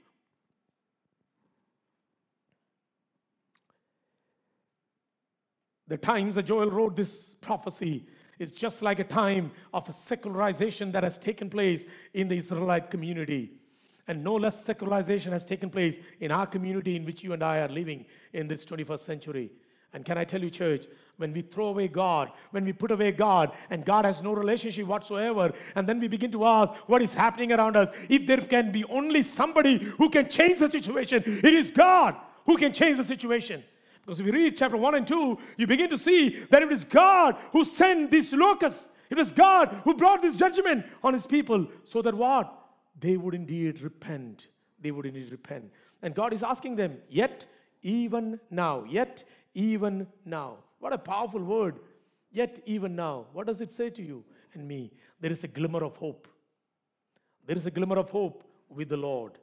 The 5.87 5.97
times 5.97 6.35
that 6.35 6.43
Joel 6.43 6.69
wrote 6.69 6.97
this 6.97 7.35
prophecy 7.35 8.07
is 8.39 8.51
just 8.51 8.81
like 8.81 8.99
a 8.99 9.05
time 9.05 9.51
of 9.73 9.87
a 9.87 9.93
secularization 9.93 10.91
that 10.91 11.03
has 11.03 11.17
taken 11.17 11.49
place 11.49 11.85
in 12.13 12.27
the 12.27 12.37
Israelite 12.37 12.91
community. 12.91 13.53
And 14.07 14.23
no 14.23 14.35
less 14.35 14.63
secularization 14.63 15.33
has 15.33 15.43
taken 15.43 15.69
place 15.69 15.97
in 16.19 16.31
our 16.31 16.47
community 16.47 16.95
in 16.95 17.05
which 17.05 17.23
you 17.23 17.33
and 17.33 17.43
I 17.43 17.59
are 17.59 17.67
living 17.67 18.05
in 18.33 18.47
this 18.47 18.65
21st 18.65 18.99
century. 18.99 19.51
And 19.93 20.05
can 20.05 20.17
I 20.17 20.25
tell 20.25 20.41
you, 20.41 20.49
church, 20.49 20.85
when 21.17 21.33
we 21.33 21.41
throw 21.41 21.67
away 21.67 21.87
God, 21.87 22.31
when 22.51 22.65
we 22.65 22.73
put 22.73 22.91
away 22.91 23.11
God, 23.11 23.51
and 23.69 23.83
God 23.83 24.05
has 24.05 24.21
no 24.21 24.33
relationship 24.33 24.85
whatsoever, 24.85 25.51
and 25.75 25.87
then 25.87 25.99
we 25.99 26.07
begin 26.07 26.31
to 26.33 26.45
ask 26.45 26.73
what 26.87 27.01
is 27.01 27.13
happening 27.13 27.51
around 27.51 27.75
us, 27.75 27.89
if 28.09 28.27
there 28.27 28.41
can 28.41 28.71
be 28.71 28.83
only 28.85 29.23
somebody 29.23 29.77
who 29.77 30.09
can 30.09 30.29
change 30.29 30.59
the 30.59 30.69
situation, 30.69 31.23
it 31.25 31.53
is 31.53 31.71
God 31.71 32.15
who 32.45 32.57
can 32.57 32.71
change 32.73 32.97
the 32.97 33.03
situation. 33.03 33.63
Because 34.05 34.19
if 34.19 34.25
you 34.25 34.31
read 34.31 34.55
chapter 34.55 34.77
1 34.77 34.95
and 34.95 35.07
2, 35.07 35.37
you 35.57 35.67
begin 35.67 35.89
to 35.89 35.97
see 35.97 36.29
that 36.49 36.61
it 36.61 36.71
is 36.71 36.85
God 36.85 37.35
who 37.51 37.65
sent 37.65 38.11
these 38.11 38.31
locusts. 38.31 38.87
It 39.09 39.17
was 39.17 39.31
God 39.31 39.69
who 39.83 39.93
brought 39.93 40.21
this 40.21 40.35
judgment 40.35 40.85
on 41.03 41.13
his 41.13 41.25
people 41.25 41.67
so 41.85 42.01
that 42.01 42.13
what? 42.13 42.56
They 42.99 43.17
would 43.17 43.33
indeed 43.33 43.81
repent. 43.81 44.47
They 44.79 44.91
would 44.91 45.05
indeed 45.05 45.31
repent. 45.31 45.71
And 46.01 46.13
God 46.13 46.33
is 46.33 46.43
asking 46.43 46.75
them, 46.75 46.97
yet, 47.09 47.45
even 47.81 48.39
now, 48.49 48.83
yet, 48.87 49.23
even 49.53 50.07
now. 50.25 50.57
What 50.79 50.93
a 50.93 50.97
powerful 50.97 51.43
word. 51.43 51.79
Yet, 52.31 52.61
even 52.65 52.95
now. 52.95 53.25
What 53.33 53.47
does 53.47 53.61
it 53.61 53.71
say 53.71 53.89
to 53.89 54.01
you 54.01 54.23
and 54.53 54.67
me? 54.67 54.91
There 55.19 55.31
is 55.31 55.43
a 55.43 55.47
glimmer 55.47 55.83
of 55.83 55.95
hope. 55.95 56.27
There 57.45 57.57
is 57.57 57.65
a 57.65 57.71
glimmer 57.71 57.97
of 57.97 58.09
hope 58.09 58.43
with 58.69 58.89
the 58.89 58.97
Lord. 58.97 59.33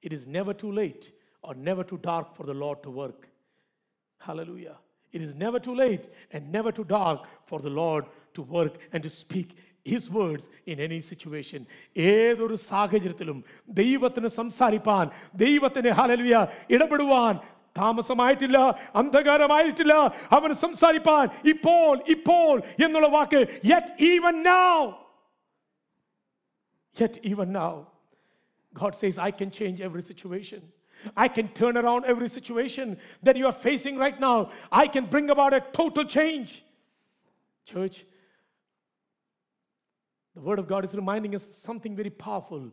It 0.00 0.12
is 0.12 0.26
never 0.26 0.54
too 0.54 0.72
late 0.72 1.12
or 1.42 1.54
never 1.54 1.84
too 1.84 1.98
dark 1.98 2.36
for 2.36 2.44
the 2.44 2.54
Lord 2.54 2.82
to 2.84 2.90
work. 2.90 3.28
Hallelujah. 4.18 4.76
It 5.10 5.20
is 5.20 5.34
never 5.34 5.58
too 5.58 5.74
late 5.74 6.08
and 6.30 6.50
never 6.50 6.72
too 6.72 6.84
dark 6.84 7.26
for 7.46 7.60
the 7.60 7.68
Lord 7.68 8.06
to 8.34 8.42
work 8.42 8.78
and 8.92 9.02
to 9.02 9.10
speak 9.10 9.56
his 9.91 10.11
words 10.15 10.47
in 10.71 10.79
any 10.85 10.99
situation 11.09 11.61
ഏതൊരു 12.11 12.55
സാഹചര്യത്തിലും 12.71 13.37
ദൈവത്തിന് 13.81 14.31
സംസാരിപ്പാൻ 14.39 15.05
ദൈവത്തിന് 15.43 15.91
ഹലലുയ 15.99 16.35
ഇടപെടുവാൻ 16.75 17.35
താമസമായിട്ടില്ല 17.75 18.59
അന്ധകാരമായിട്ടില്ല 19.01 19.95
അവന് 20.37 20.55
സംസാരിപ്പാൻ 20.65 21.25
ഇപ്പോൾ 21.53 21.93
ഇപ്പോൾ 22.15 22.53
എന്നുള്ള 22.85 23.09
വാക്ക് 23.17 23.41
yet 23.73 23.93
even 24.13 24.37
now 24.51 24.71
yet 26.97 27.21
even 27.31 27.49
now 27.59 27.71
God 28.73 28.95
says, 28.95 29.17
I 29.17 29.31
can 29.31 29.49
change 29.51 29.81
every 29.81 30.03
situation. 30.03 30.61
I 31.15 31.27
can 31.27 31.47
turn 31.49 31.77
around 31.77 32.05
every 32.05 32.27
situation 32.29 32.97
that 33.23 33.35
you 33.37 33.45
are 33.45 33.57
facing 33.67 33.97
right 33.97 34.19
now. 34.19 34.37
I 34.71 34.87
can 34.87 35.05
bring 35.05 35.29
about 35.29 35.53
a 35.53 35.61
total 35.73 36.05
change. 36.05 36.63
Church, 37.67 38.05
the 40.34 40.40
Word 40.40 40.58
of 40.58 40.66
God 40.66 40.84
is 40.84 40.94
reminding 40.94 41.34
us 41.34 41.44
something 41.44 41.94
very 41.94 42.10
powerful. 42.10 42.70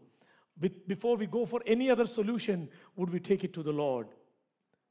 Before 0.87 1.15
we 1.15 1.25
go 1.25 1.45
for 1.45 1.61
any 1.65 1.89
other 1.89 2.05
solution, 2.05 2.69
would 2.95 3.09
we 3.09 3.19
take 3.19 3.43
it 3.43 3.53
to 3.53 3.63
the 3.63 3.71
Lord? 3.71 4.07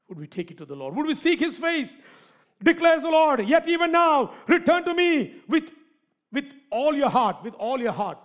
Would 0.07 0.19
we 0.19 0.27
take 0.27 0.51
it 0.51 0.57
to 0.57 0.65
the 0.65 0.75
Lord? 0.75 0.95
Would 0.95 1.05
we 1.05 1.15
seek 1.15 1.39
His 1.39 1.57
face? 1.57 1.97
Declares 2.61 3.03
the 3.03 3.09
Lord, 3.09 3.47
yet 3.47 3.67
even 3.67 3.91
now, 3.91 4.33
return 4.47 4.83
to 4.83 4.93
me 4.93 5.35
with, 5.47 5.71
with 6.31 6.45
all 6.71 6.93
your 6.95 7.09
heart, 7.09 7.37
with 7.43 7.53
all 7.53 7.79
your 7.79 7.93
heart. 7.93 8.17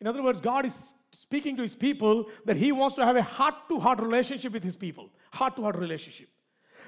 In 0.00 0.06
other 0.06 0.22
words, 0.22 0.40
God 0.40 0.66
is 0.66 0.94
speaking 1.12 1.56
to 1.56 1.62
His 1.62 1.74
people 1.74 2.26
that 2.44 2.56
He 2.56 2.72
wants 2.72 2.96
to 2.96 3.06
have 3.06 3.16
a 3.16 3.22
heart 3.22 3.54
to 3.70 3.78
heart 3.78 4.00
relationship 4.00 4.52
with 4.52 4.64
His 4.64 4.76
people. 4.76 5.08
Heart 5.32 5.56
to 5.56 5.62
heart 5.62 5.76
relationship. 5.76 6.28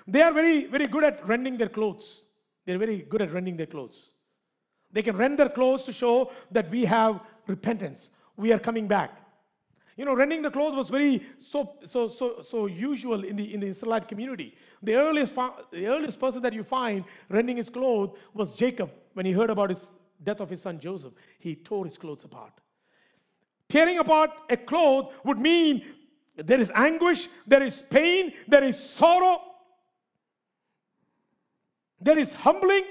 They 0.07 0.21
are 0.21 0.33
very, 0.33 0.67
very 0.67 0.87
good 0.87 1.05
at 1.05 1.27
rending 1.27 1.57
their 1.57 1.69
clothes. 1.69 2.27
They're 2.67 2.79
very 2.79 3.03
good 3.03 3.23
at 3.23 3.33
rending 3.33 3.57
their 3.57 3.67
clothes. 3.67 4.11
They 4.95 5.03
can 5.03 5.17
rend 5.17 5.39
their 5.39 5.49
clothes 5.49 5.83
to 5.85 5.93
show 5.93 6.31
that 6.53 6.71
we 6.71 6.85
have 6.85 7.21
repentance. 7.49 8.09
We 8.37 8.53
are 8.53 8.61
coming 8.61 8.87
back. 8.87 9.11
You 9.97 10.05
know, 10.05 10.15
rending 10.15 10.41
the 10.43 10.51
clothes 10.51 10.77
was 10.77 10.89
very 10.89 11.27
so 11.39 11.77
so 11.85 12.09
so 12.09 12.43
so 12.43 12.67
usual 12.67 13.25
in 13.25 13.37
the 13.37 13.55
in 13.55 13.61
the 13.61 13.67
Israelite 13.67 14.09
community. 14.09 14.55
The 14.83 14.95
earliest 14.95 15.35
the 15.35 15.87
earliest 15.89 16.19
person 16.19 16.43
that 16.43 16.53
you 16.53 16.65
find 16.65 17.05
rending 17.29 17.57
his 17.57 17.69
clothes 17.69 18.17
was 18.33 18.55
Jacob 18.55 18.91
when 19.15 19.27
he 19.27 19.33
heard 19.33 19.51
about 19.51 19.71
his 19.71 19.91
death 20.23 20.41
of 20.41 20.49
his 20.49 20.63
son 20.63 20.79
Joseph. 20.79 21.13
He 21.39 21.57
tore 21.57 21.85
his 21.85 21.99
clothes 21.99 22.25
apart. 22.25 22.53
Tearing 23.69 23.99
apart 23.99 24.31
a 24.49 24.57
cloth 24.57 25.13
would 25.25 25.39
mean 25.39 25.85
there 26.37 26.61
is 26.61 26.71
anguish, 26.75 27.29
there 27.47 27.63
is 27.63 27.83
pain, 27.83 28.33
there 28.47 28.65
is 28.65 28.79
sorrow, 28.79 29.41
there 32.01 32.19
is 32.19 32.33
humbling, 32.35 32.85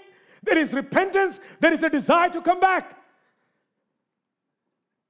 there 0.44 0.58
is 0.58 0.74
repentance, 0.74 1.40
there 1.60 1.74
is 1.74 1.84
a 1.84 1.90
desire 1.90 2.30
to 2.30 2.42
come 2.42 2.60
back. 2.60 3.00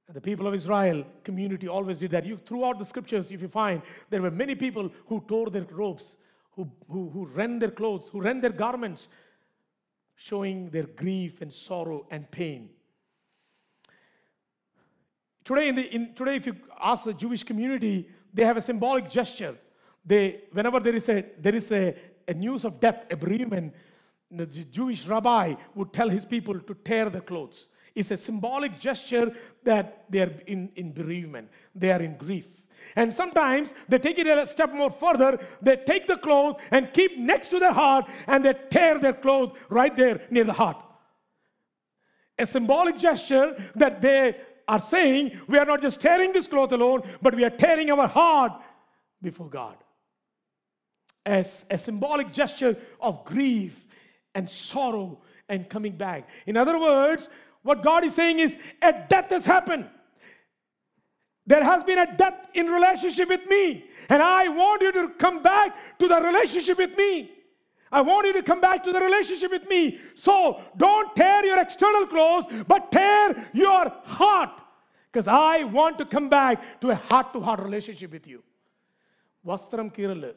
And 0.06 0.14
the 0.14 0.20
people 0.20 0.46
of 0.46 0.54
Israel 0.54 1.04
community 1.24 1.66
always 1.66 1.98
did 1.98 2.10
that. 2.12 2.24
You 2.24 2.36
throughout 2.36 2.78
the 2.78 2.84
scriptures, 2.84 3.32
if 3.32 3.40
you 3.42 3.48
find 3.48 3.82
there 4.10 4.22
were 4.22 4.30
many 4.30 4.54
people 4.54 4.90
who 5.06 5.24
tore 5.26 5.50
their 5.50 5.66
robes, 5.70 6.16
who, 6.52 6.70
who, 6.90 7.08
who 7.10 7.26
rent 7.26 7.60
their 7.60 7.70
clothes, 7.70 8.08
who 8.12 8.20
rent 8.20 8.42
their 8.42 8.52
garments, 8.52 9.08
showing 10.14 10.70
their 10.70 10.84
grief 10.84 11.40
and 11.40 11.52
sorrow 11.52 12.06
and 12.10 12.30
pain. 12.30 12.70
Today, 15.44 15.68
in 15.68 15.74
the, 15.74 15.94
in, 15.94 16.14
today, 16.14 16.36
if 16.36 16.46
you 16.46 16.56
ask 16.80 17.04
the 17.04 17.12
Jewish 17.12 17.42
community, 17.42 18.08
they 18.32 18.44
have 18.44 18.56
a 18.56 18.62
symbolic 18.62 19.10
gesture. 19.10 19.56
They, 20.04 20.42
whenever 20.52 20.80
there 20.80 20.94
is 20.94 21.08
a 21.08 21.24
there 21.38 21.54
is 21.54 21.70
a, 21.72 21.94
a 22.28 22.34
news 22.34 22.64
of 22.64 22.80
death, 22.80 23.04
a 23.10 23.16
bereavement, 23.16 23.74
the 24.38 24.46
Jewish 24.46 25.06
rabbi 25.06 25.54
would 25.74 25.92
tell 25.92 26.08
his 26.08 26.24
people 26.24 26.58
to 26.60 26.74
tear 26.74 27.10
the 27.10 27.20
clothes. 27.20 27.68
It's 27.94 28.10
a 28.10 28.16
symbolic 28.16 28.78
gesture 28.78 29.32
that 29.62 30.04
they 30.10 30.20
are 30.20 30.32
in, 30.46 30.70
in 30.76 30.92
bereavement, 30.92 31.48
they 31.74 31.92
are 31.92 32.02
in 32.02 32.16
grief. 32.16 32.46
And 32.96 33.12
sometimes 33.12 33.72
they 33.88 33.98
take 33.98 34.18
it 34.18 34.26
a 34.26 34.46
step 34.46 34.72
more 34.72 34.90
further. 34.90 35.38
They 35.60 35.76
take 35.76 36.06
the 36.06 36.16
cloth 36.16 36.60
and 36.70 36.92
keep 36.92 37.18
next 37.18 37.48
to 37.48 37.58
their 37.58 37.72
heart 37.72 38.06
and 38.26 38.44
they 38.44 38.54
tear 38.70 38.98
their 38.98 39.14
clothes 39.14 39.56
right 39.68 39.94
there 39.96 40.22
near 40.30 40.44
the 40.44 40.52
heart. 40.52 40.76
A 42.38 42.46
symbolic 42.46 42.98
gesture 42.98 43.56
that 43.76 44.00
they 44.00 44.36
are 44.68 44.80
saying 44.80 45.40
we 45.48 45.58
are 45.58 45.64
not 45.64 45.82
just 45.82 46.00
tearing 46.00 46.32
this 46.32 46.46
cloth 46.46 46.72
alone, 46.72 47.02
but 47.22 47.34
we 47.34 47.44
are 47.44 47.50
tearing 47.50 47.90
our 47.90 48.06
heart 48.06 48.52
before 49.22 49.48
God. 49.48 49.76
As 51.26 51.64
a 51.70 51.78
symbolic 51.78 52.32
gesture 52.32 52.76
of 53.00 53.24
grief 53.24 53.84
and 54.34 54.48
sorrow 54.48 55.20
and 55.48 55.68
coming 55.68 55.96
back. 55.96 56.28
In 56.46 56.56
other 56.56 56.78
words, 56.78 57.28
what 57.62 57.82
God 57.82 58.04
is 58.04 58.14
saying 58.14 58.38
is 58.38 58.56
a 58.82 58.92
death 59.08 59.30
has 59.30 59.46
happened. 59.46 59.88
There 61.46 61.62
has 61.62 61.84
been 61.84 61.98
a 61.98 62.16
death 62.16 62.48
in 62.54 62.66
relationship 62.66 63.28
with 63.28 63.46
me. 63.46 63.84
And 64.08 64.22
I 64.22 64.48
want 64.48 64.82
you 64.82 64.92
to 64.92 65.08
come 65.10 65.42
back 65.42 65.98
to 65.98 66.08
the 66.08 66.20
relationship 66.20 66.78
with 66.78 66.96
me. 66.96 67.30
I 67.92 68.00
want 68.00 68.26
you 68.26 68.32
to 68.32 68.42
come 68.42 68.60
back 68.60 68.82
to 68.84 68.92
the 68.92 69.00
relationship 69.00 69.50
with 69.50 69.68
me. 69.68 69.98
So 70.14 70.60
don't 70.76 71.14
tear 71.14 71.44
your 71.44 71.60
external 71.60 72.06
clothes, 72.06 72.46
but 72.66 72.90
tear 72.90 73.48
your 73.52 73.92
heart. 74.04 74.60
Because 75.12 75.28
I 75.28 75.64
want 75.64 75.98
to 75.98 76.04
come 76.04 76.28
back 76.28 76.80
to 76.80 76.90
a 76.90 76.96
heart 76.96 77.32
to 77.34 77.40
heart 77.40 77.60
relationship 77.60 78.10
with 78.10 78.26
you. 78.26 78.42
Vastram 79.46 79.94
kirale. 79.94 80.32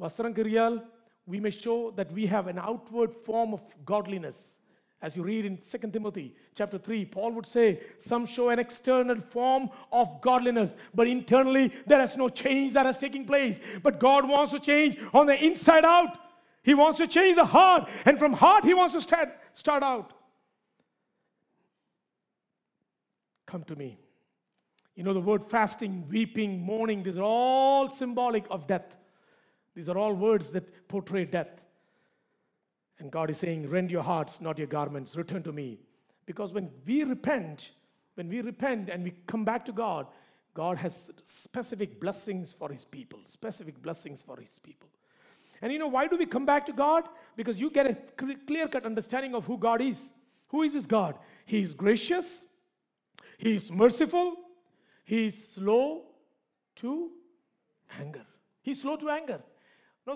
Vastram 0.00 0.34
kiryal, 0.34 0.82
we 1.26 1.40
may 1.40 1.50
show 1.50 1.90
that 1.96 2.12
we 2.12 2.26
have 2.26 2.46
an 2.46 2.58
outward 2.58 3.14
form 3.24 3.52
of 3.52 3.60
godliness. 3.84 4.56
As 5.02 5.16
you 5.16 5.22
read 5.22 5.44
in 5.44 5.58
2 5.58 5.90
Timothy 5.90 6.34
chapter 6.54 6.78
3, 6.78 7.04
Paul 7.04 7.32
would 7.32 7.46
say, 7.46 7.80
Some 7.98 8.24
show 8.24 8.48
an 8.48 8.58
external 8.58 9.20
form 9.20 9.68
of 9.92 10.20
godliness, 10.22 10.74
but 10.94 11.06
internally 11.06 11.72
there 11.86 12.00
is 12.00 12.16
no 12.16 12.28
change 12.28 12.72
that 12.72 12.86
has 12.86 12.96
taken 12.96 13.24
place. 13.26 13.60
But 13.82 14.00
God 14.00 14.26
wants 14.26 14.52
to 14.52 14.58
change 14.58 14.98
on 15.12 15.26
the 15.26 15.44
inside 15.44 15.84
out. 15.84 16.16
He 16.62 16.74
wants 16.74 16.98
to 16.98 17.06
change 17.06 17.36
the 17.36 17.44
heart, 17.44 17.88
and 18.04 18.18
from 18.18 18.32
heart, 18.32 18.64
He 18.64 18.74
wants 18.74 18.94
to 18.94 19.00
start, 19.00 19.28
start 19.54 19.82
out. 19.82 20.12
Come 23.46 23.62
to 23.64 23.76
me. 23.76 23.98
You 24.96 25.04
know, 25.04 25.12
the 25.12 25.20
word 25.20 25.44
fasting, 25.44 26.06
weeping, 26.08 26.60
mourning, 26.60 27.02
these 27.02 27.18
are 27.18 27.22
all 27.22 27.90
symbolic 27.90 28.46
of 28.50 28.66
death. 28.66 28.96
These 29.76 29.90
are 29.90 29.98
all 29.98 30.14
words 30.14 30.50
that 30.52 30.88
portray 30.88 31.26
death. 31.26 31.60
And 32.98 33.12
God 33.12 33.30
is 33.30 33.36
saying, 33.36 33.68
Rend 33.68 33.90
your 33.90 34.02
hearts, 34.02 34.40
not 34.40 34.58
your 34.58 34.66
garments. 34.66 35.14
Return 35.14 35.42
to 35.42 35.52
me. 35.52 35.78
Because 36.24 36.52
when 36.52 36.70
we 36.86 37.04
repent, 37.04 37.70
when 38.14 38.28
we 38.28 38.40
repent 38.40 38.88
and 38.88 39.04
we 39.04 39.12
come 39.26 39.44
back 39.44 39.66
to 39.66 39.72
God, 39.72 40.06
God 40.54 40.78
has 40.78 41.10
specific 41.24 42.00
blessings 42.00 42.54
for 42.54 42.70
his 42.70 42.86
people, 42.86 43.18
specific 43.26 43.80
blessings 43.82 44.22
for 44.22 44.40
his 44.40 44.58
people. 44.58 44.88
And 45.60 45.70
you 45.70 45.78
know, 45.78 45.88
why 45.88 46.06
do 46.06 46.16
we 46.16 46.24
come 46.24 46.46
back 46.46 46.64
to 46.66 46.72
God? 46.72 47.04
Because 47.36 47.60
you 47.60 47.70
get 47.70 47.86
a 47.86 47.94
clear 48.46 48.66
cut 48.66 48.86
understanding 48.86 49.34
of 49.34 49.44
who 49.44 49.58
God 49.58 49.82
is. 49.82 50.12
Who 50.48 50.62
is 50.62 50.72
this 50.72 50.86
God? 50.86 51.18
He 51.44 51.60
is 51.60 51.74
gracious, 51.74 52.46
He 53.36 53.56
is 53.56 53.70
merciful, 53.70 54.36
He 55.04 55.26
is 55.26 55.48
slow 55.54 56.04
to 56.76 57.10
anger. 58.00 58.24
He's 58.62 58.80
slow 58.80 58.96
to 58.96 59.10
anger. 59.10 59.42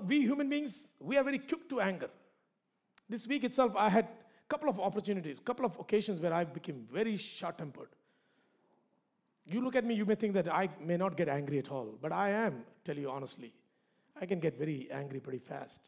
We 0.07 0.20
human 0.20 0.48
beings, 0.48 0.88
we 1.00 1.16
are 1.16 1.24
very 1.24 1.38
quick 1.38 1.68
to 1.70 1.81
anger. 1.81 2.11
This 3.09 3.26
week 3.26 3.42
itself, 3.44 3.72
I 3.76 3.88
had 3.88 4.05
a 4.05 4.48
couple 4.48 4.68
of 4.68 4.79
opportunities, 4.79 5.38
a 5.38 5.42
couple 5.42 5.64
of 5.64 5.76
occasions 5.81 6.20
where 6.20 6.33
I 6.33 6.44
became 6.44 6.87
very 6.92 7.16
short 7.16 7.59
tempered. 7.59 7.88
You 9.46 9.61
look 9.61 9.74
at 9.74 9.85
me, 9.85 9.94
you 9.94 10.05
may 10.05 10.14
think 10.14 10.35
that 10.35 10.53
I 10.53 10.68
may 10.81 10.96
not 10.96 11.16
get 11.16 11.29
angry 11.29 11.59
at 11.59 11.70
all, 11.70 11.98
but 12.00 12.12
I 12.12 12.31
am, 12.31 12.62
tell 12.85 12.96
you 12.96 13.11
honestly. 13.11 13.53
I 14.20 14.26
can 14.26 14.38
get 14.38 14.59
very 14.59 14.88
angry 14.92 15.18
pretty 15.18 15.38
fast. 15.38 15.81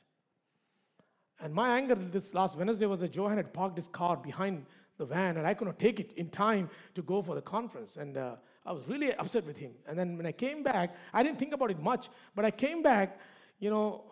And 1.41 1.55
my 1.55 1.77
anger 1.77 1.95
this 1.95 2.35
last 2.35 2.57
Wednesday 2.57 2.87
was 2.87 3.01
that 3.01 3.15
Johan 3.15 3.37
had 3.37 3.53
parked 3.53 3.77
his 3.77 3.89
car 3.89 4.17
behind 4.17 4.67
the 4.99 5.05
van 5.05 5.37
and 5.37 5.47
I 5.47 5.55
could 5.55 5.67
not 5.67 5.79
take 5.79 6.01
it 6.01 6.13
in 6.17 6.29
time 6.31 6.71
to 6.95 7.03
go 7.03 7.23
for 7.23 7.35
the 7.35 7.43
conference. 7.43 7.97
And 7.97 8.17
uh, 8.17 8.37
I 8.65 8.73
was 8.73 8.87
really 8.89 9.13
upset 9.15 9.45
with 9.45 9.57
him. 9.57 9.73
And 9.87 9.99
then 9.99 10.17
when 10.17 10.27
I 10.27 10.33
came 10.33 10.63
back, 10.63 10.95
I 11.13 11.23
didn't 11.23 11.39
think 11.39 11.53
about 11.53 11.71
it 11.71 11.81
much, 11.81 12.09
but 12.35 12.45
I 12.45 12.51
came 12.51 12.83
back, 12.83 13.19
you 13.63 13.71
know, 13.71 14.03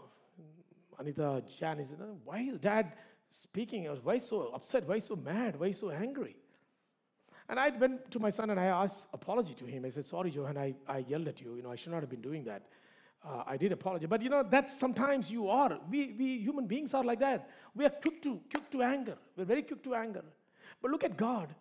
Anita, 0.96 1.42
Jan, 1.58 1.84
said, 1.84 1.98
why 2.24 2.38
is 2.38 2.60
dad 2.60 2.92
speaking? 3.30 3.84
Why 4.04 4.18
so 4.18 4.52
upset? 4.54 4.86
Why 4.86 5.00
so 5.00 5.16
mad? 5.16 5.58
Why 5.58 5.72
so 5.72 5.90
angry? 5.90 6.36
And 7.48 7.58
I 7.58 7.70
went 7.70 8.12
to 8.12 8.20
my 8.20 8.30
son 8.30 8.50
and 8.50 8.60
I 8.60 8.66
asked 8.66 9.06
apology 9.12 9.54
to 9.54 9.64
him. 9.64 9.84
I 9.84 9.90
said, 9.90 10.04
sorry, 10.04 10.30
Johan, 10.30 10.56
I, 10.56 10.72
I 10.86 10.98
yelled 10.98 11.26
at 11.26 11.40
you. 11.40 11.56
You 11.56 11.62
know, 11.62 11.72
I 11.72 11.74
should 11.74 11.90
not 11.90 12.00
have 12.00 12.08
been 12.08 12.20
doing 12.20 12.44
that. 12.44 12.62
Uh, 13.26 13.42
I 13.44 13.56
did 13.56 13.72
apologize. 13.72 14.08
But 14.08 14.22
you 14.22 14.30
know, 14.30 14.44
that's 14.48 14.78
sometimes 14.78 15.32
you 15.32 15.48
are. 15.48 15.80
We, 15.90 16.14
we 16.16 16.38
human 16.38 16.68
beings 16.68 16.94
are 16.94 17.02
like 17.02 17.18
that. 17.18 17.50
We 17.74 17.84
are 17.84 17.90
quick 17.90 18.22
to, 18.22 18.40
quick 18.54 18.70
to 18.70 18.82
anger. 18.82 19.16
We're 19.36 19.46
very 19.46 19.62
quick 19.62 19.82
to 19.82 19.96
anger. 19.96 20.22
But 20.80 20.92
look 20.92 21.02
at 21.02 21.16
God. 21.16 21.52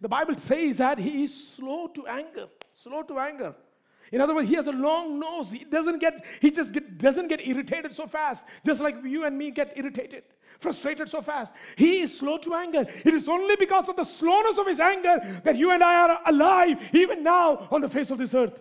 The 0.00 0.08
Bible 0.08 0.34
says 0.34 0.78
that 0.78 0.98
He 0.98 1.22
is 1.22 1.50
slow 1.54 1.86
to 1.86 2.04
anger. 2.08 2.48
Slow 2.74 3.02
to 3.02 3.18
anger. 3.20 3.54
In 4.12 4.20
other 4.20 4.34
words, 4.34 4.48
he 4.48 4.54
has 4.54 4.66
a 4.66 4.72
long 4.72 5.18
nose. 5.18 5.50
He 5.50 5.64
doesn't 5.64 5.98
get, 5.98 6.24
he 6.40 6.50
just 6.50 6.72
get, 6.72 6.98
doesn't 6.98 7.28
get 7.28 7.46
irritated 7.46 7.94
so 7.94 8.06
fast, 8.06 8.44
just 8.64 8.80
like 8.80 8.96
you 9.04 9.24
and 9.24 9.36
me 9.36 9.50
get 9.50 9.76
irritated, 9.76 10.24
frustrated 10.58 11.08
so 11.08 11.20
fast. 11.20 11.52
He 11.76 12.00
is 12.00 12.18
slow 12.18 12.38
to 12.38 12.54
anger. 12.54 12.86
It 13.04 13.14
is 13.14 13.28
only 13.28 13.56
because 13.56 13.88
of 13.88 13.96
the 13.96 14.04
slowness 14.04 14.58
of 14.58 14.66
his 14.66 14.80
anger 14.80 15.40
that 15.44 15.56
you 15.56 15.70
and 15.70 15.82
I 15.82 16.08
are 16.08 16.20
alive 16.26 16.78
even 16.92 17.22
now 17.22 17.68
on 17.70 17.80
the 17.80 17.88
face 17.88 18.10
of 18.10 18.18
this 18.18 18.34
earth. 18.34 18.58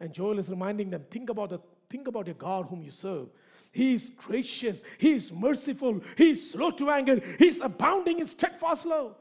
And 0.00 0.12
Joel 0.12 0.38
is 0.38 0.48
reminding 0.48 0.90
them, 0.90 1.04
think 1.10 1.30
about 1.30 1.50
the 1.50 1.60
think 1.92 2.08
about 2.08 2.26
your 2.26 2.34
God 2.34 2.66
whom 2.70 2.82
you 2.82 2.90
serve. 2.90 3.28
He 3.70 3.94
is 3.94 4.10
gracious, 4.16 4.82
he 4.98 5.12
is 5.12 5.30
merciful, 5.30 6.00
he 6.16 6.30
is 6.30 6.50
slow 6.50 6.70
to 6.72 6.90
anger, 6.90 7.20
he 7.38 7.48
is 7.48 7.60
abounding 7.60 8.18
in 8.18 8.26
steadfast 8.26 8.86
love, 8.86 9.14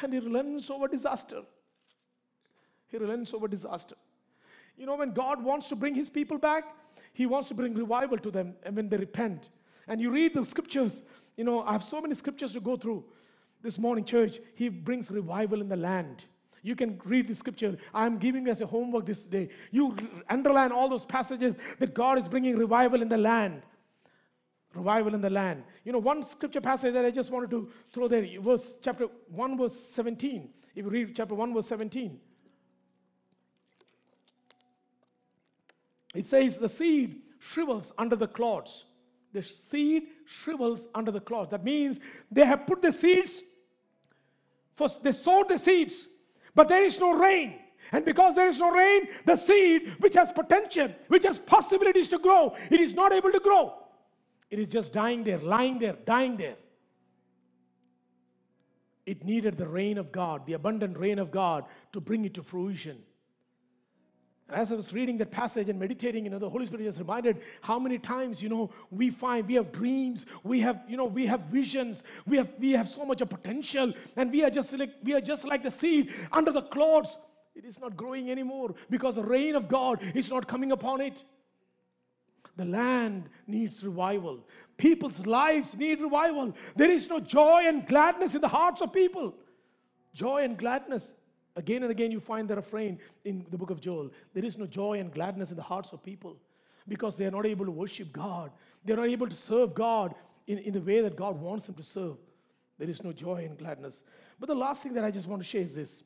and 0.00 0.12
he 0.12 0.18
relents 0.18 0.70
over 0.70 0.88
disaster. 0.88 1.42
He 2.92 2.98
relents 2.98 3.32
over 3.32 3.48
disaster. 3.48 3.96
You 4.76 4.84
know, 4.84 4.96
when 4.96 5.12
God 5.12 5.42
wants 5.42 5.68
to 5.70 5.76
bring 5.76 5.94
his 5.94 6.10
people 6.10 6.36
back, 6.36 6.64
he 7.14 7.24
wants 7.24 7.48
to 7.48 7.54
bring 7.54 7.74
revival 7.74 8.18
to 8.18 8.30
them 8.30 8.54
and 8.62 8.76
when 8.76 8.90
they 8.90 8.98
repent. 8.98 9.48
And 9.88 9.98
you 10.00 10.10
read 10.10 10.34
the 10.34 10.44
scriptures, 10.44 11.02
you 11.36 11.44
know, 11.44 11.62
I 11.62 11.72
have 11.72 11.84
so 11.84 12.02
many 12.02 12.14
scriptures 12.14 12.52
to 12.52 12.60
go 12.60 12.76
through 12.76 13.04
this 13.62 13.78
morning, 13.78 14.04
church. 14.04 14.40
He 14.54 14.68
brings 14.68 15.10
revival 15.10 15.62
in 15.62 15.68
the 15.68 15.76
land. 15.76 16.26
You 16.62 16.76
can 16.76 17.00
read 17.04 17.28
the 17.28 17.34
scripture. 17.34 17.76
I'm 17.94 18.18
giving 18.18 18.44
you 18.44 18.52
as 18.52 18.60
a 18.60 18.66
homework 18.66 19.06
this 19.06 19.22
day. 19.22 19.48
You 19.70 19.96
underline 20.28 20.70
all 20.70 20.88
those 20.88 21.06
passages 21.06 21.58
that 21.78 21.94
God 21.94 22.18
is 22.18 22.28
bringing 22.28 22.56
revival 22.56 23.00
in 23.00 23.08
the 23.08 23.18
land. 23.18 23.62
Revival 24.74 25.14
in 25.14 25.22
the 25.22 25.30
land. 25.30 25.64
You 25.84 25.92
know, 25.92 25.98
one 25.98 26.22
scripture 26.22 26.60
passage 26.60 26.92
that 26.92 27.04
I 27.04 27.10
just 27.10 27.30
wanted 27.30 27.50
to 27.50 27.70
throw 27.92 28.06
there, 28.06 28.26
verse 28.40 28.74
chapter 28.82 29.06
1, 29.28 29.58
verse 29.58 29.78
17. 29.78 30.50
If 30.74 30.84
you 30.84 30.90
read 30.90 31.16
chapter 31.16 31.34
1, 31.34 31.54
verse 31.54 31.66
17. 31.66 32.20
It 36.14 36.26
says, 36.26 36.58
The 36.58 36.68
seed 36.68 37.22
shrivels 37.38 37.92
under 37.98 38.16
the 38.16 38.28
clods. 38.28 38.84
the 39.32 39.42
seed 39.42 40.08
shrivels 40.26 40.86
under 40.94 41.10
the 41.10 41.20
clods. 41.20 41.50
That 41.50 41.64
means 41.64 41.98
they 42.30 42.44
have 42.44 42.66
put 42.66 42.82
the 42.82 42.92
seeds, 42.92 43.42
first 44.72 45.02
they 45.02 45.12
sowed 45.12 45.48
the 45.48 45.58
seeds, 45.58 46.06
but 46.54 46.68
there 46.68 46.84
is 46.84 47.00
no 47.00 47.12
rain. 47.14 47.54
And 47.90 48.04
because 48.04 48.36
there 48.36 48.48
is 48.48 48.58
no 48.58 48.70
rain, 48.70 49.08
the 49.24 49.36
seed, 49.36 49.96
which 50.00 50.14
has 50.14 50.30
potential, 50.30 50.88
which 51.08 51.24
has 51.24 51.38
possibilities 51.38 52.08
to 52.08 52.18
grow, 52.18 52.54
it 52.70 52.78
is 52.80 52.94
not 52.94 53.12
able 53.12 53.32
to 53.32 53.40
grow. 53.40 53.74
It 54.50 54.58
is 54.58 54.68
just 54.68 54.92
dying 54.92 55.24
there, 55.24 55.38
lying 55.38 55.78
there, 55.78 55.96
dying 56.04 56.36
there. 56.36 56.56
It 59.04 59.24
needed 59.24 59.56
the 59.56 59.66
rain 59.66 59.98
of 59.98 60.12
God, 60.12 60.46
the 60.46 60.52
abundant 60.52 60.96
rain 60.96 61.18
of 61.18 61.30
God, 61.30 61.64
to 61.92 62.00
bring 62.00 62.24
it 62.24 62.34
to 62.34 62.42
fruition. 62.42 62.98
As 64.54 64.72
I 64.72 64.74
was 64.74 64.92
reading 64.92 65.18
that 65.18 65.30
passage 65.30 65.68
and 65.68 65.78
meditating, 65.78 66.24
you 66.24 66.30
know, 66.30 66.38
the 66.38 66.48
Holy 66.48 66.66
Spirit 66.66 66.84
just 66.84 66.98
reminded 66.98 67.42
how 67.60 67.78
many 67.78 67.98
times, 67.98 68.42
you 68.42 68.48
know, 68.48 68.70
we 68.90 69.10
find 69.10 69.46
we 69.46 69.54
have 69.54 69.72
dreams, 69.72 70.26
we 70.42 70.60
have, 70.60 70.82
you 70.88 70.96
know, 70.96 71.04
we 71.04 71.26
have 71.26 71.40
visions, 71.42 72.02
we 72.26 72.36
have 72.36 72.48
we 72.58 72.72
have 72.72 72.88
so 72.88 73.04
much 73.04 73.20
of 73.20 73.30
potential, 73.30 73.92
and 74.16 74.30
we 74.30 74.44
are 74.44 74.50
just 74.50 74.72
like 74.72 74.90
we 75.02 75.14
are 75.14 75.20
just 75.20 75.44
like 75.44 75.62
the 75.62 75.70
seed 75.70 76.12
under 76.30 76.52
the 76.52 76.62
clods. 76.62 77.18
It 77.54 77.64
is 77.64 77.78
not 77.78 77.96
growing 77.96 78.30
anymore 78.30 78.74
because 78.88 79.16
the 79.16 79.24
rain 79.24 79.54
of 79.54 79.68
God 79.68 80.00
is 80.14 80.30
not 80.30 80.48
coming 80.48 80.72
upon 80.72 81.00
it. 81.00 81.24
The 82.56 82.64
land 82.64 83.28
needs 83.46 83.82
revival. 83.82 84.46
People's 84.76 85.26
lives 85.26 85.74
need 85.74 86.00
revival. 86.00 86.54
There 86.76 86.90
is 86.90 87.08
no 87.08 87.18
joy 87.18 87.62
and 87.66 87.86
gladness 87.86 88.34
in 88.34 88.40
the 88.40 88.48
hearts 88.48 88.82
of 88.82 88.92
people. 88.92 89.34
Joy 90.12 90.44
and 90.44 90.58
gladness. 90.58 91.14
Again 91.54 91.82
and 91.82 91.90
again, 91.90 92.10
you 92.10 92.20
find 92.20 92.48
the 92.48 92.56
refrain 92.56 92.98
in 93.24 93.44
the 93.50 93.58
book 93.58 93.70
of 93.70 93.80
Joel. 93.80 94.10
There 94.32 94.44
is 94.44 94.56
no 94.56 94.66
joy 94.66 95.00
and 95.00 95.12
gladness 95.12 95.50
in 95.50 95.56
the 95.56 95.62
hearts 95.62 95.92
of 95.92 96.02
people 96.02 96.36
because 96.88 97.16
they 97.16 97.26
are 97.26 97.30
not 97.30 97.46
able 97.46 97.64
to 97.64 97.70
worship 97.70 98.12
God. 98.12 98.50
They're 98.84 98.96
not 98.96 99.08
able 99.08 99.28
to 99.28 99.36
serve 99.36 99.74
God 99.74 100.14
in, 100.46 100.58
in 100.58 100.72
the 100.72 100.80
way 100.80 101.00
that 101.02 101.16
God 101.16 101.40
wants 101.40 101.66
them 101.66 101.74
to 101.76 101.82
serve. 101.82 102.16
There 102.78 102.88
is 102.88 103.04
no 103.04 103.12
joy 103.12 103.44
and 103.44 103.56
gladness. 103.58 104.02
But 104.40 104.48
the 104.48 104.54
last 104.54 104.82
thing 104.82 104.94
that 104.94 105.04
I 105.04 105.10
just 105.10 105.28
want 105.28 105.42
to 105.42 105.48
share 105.48 105.60
is 105.60 105.74
this 105.74 106.02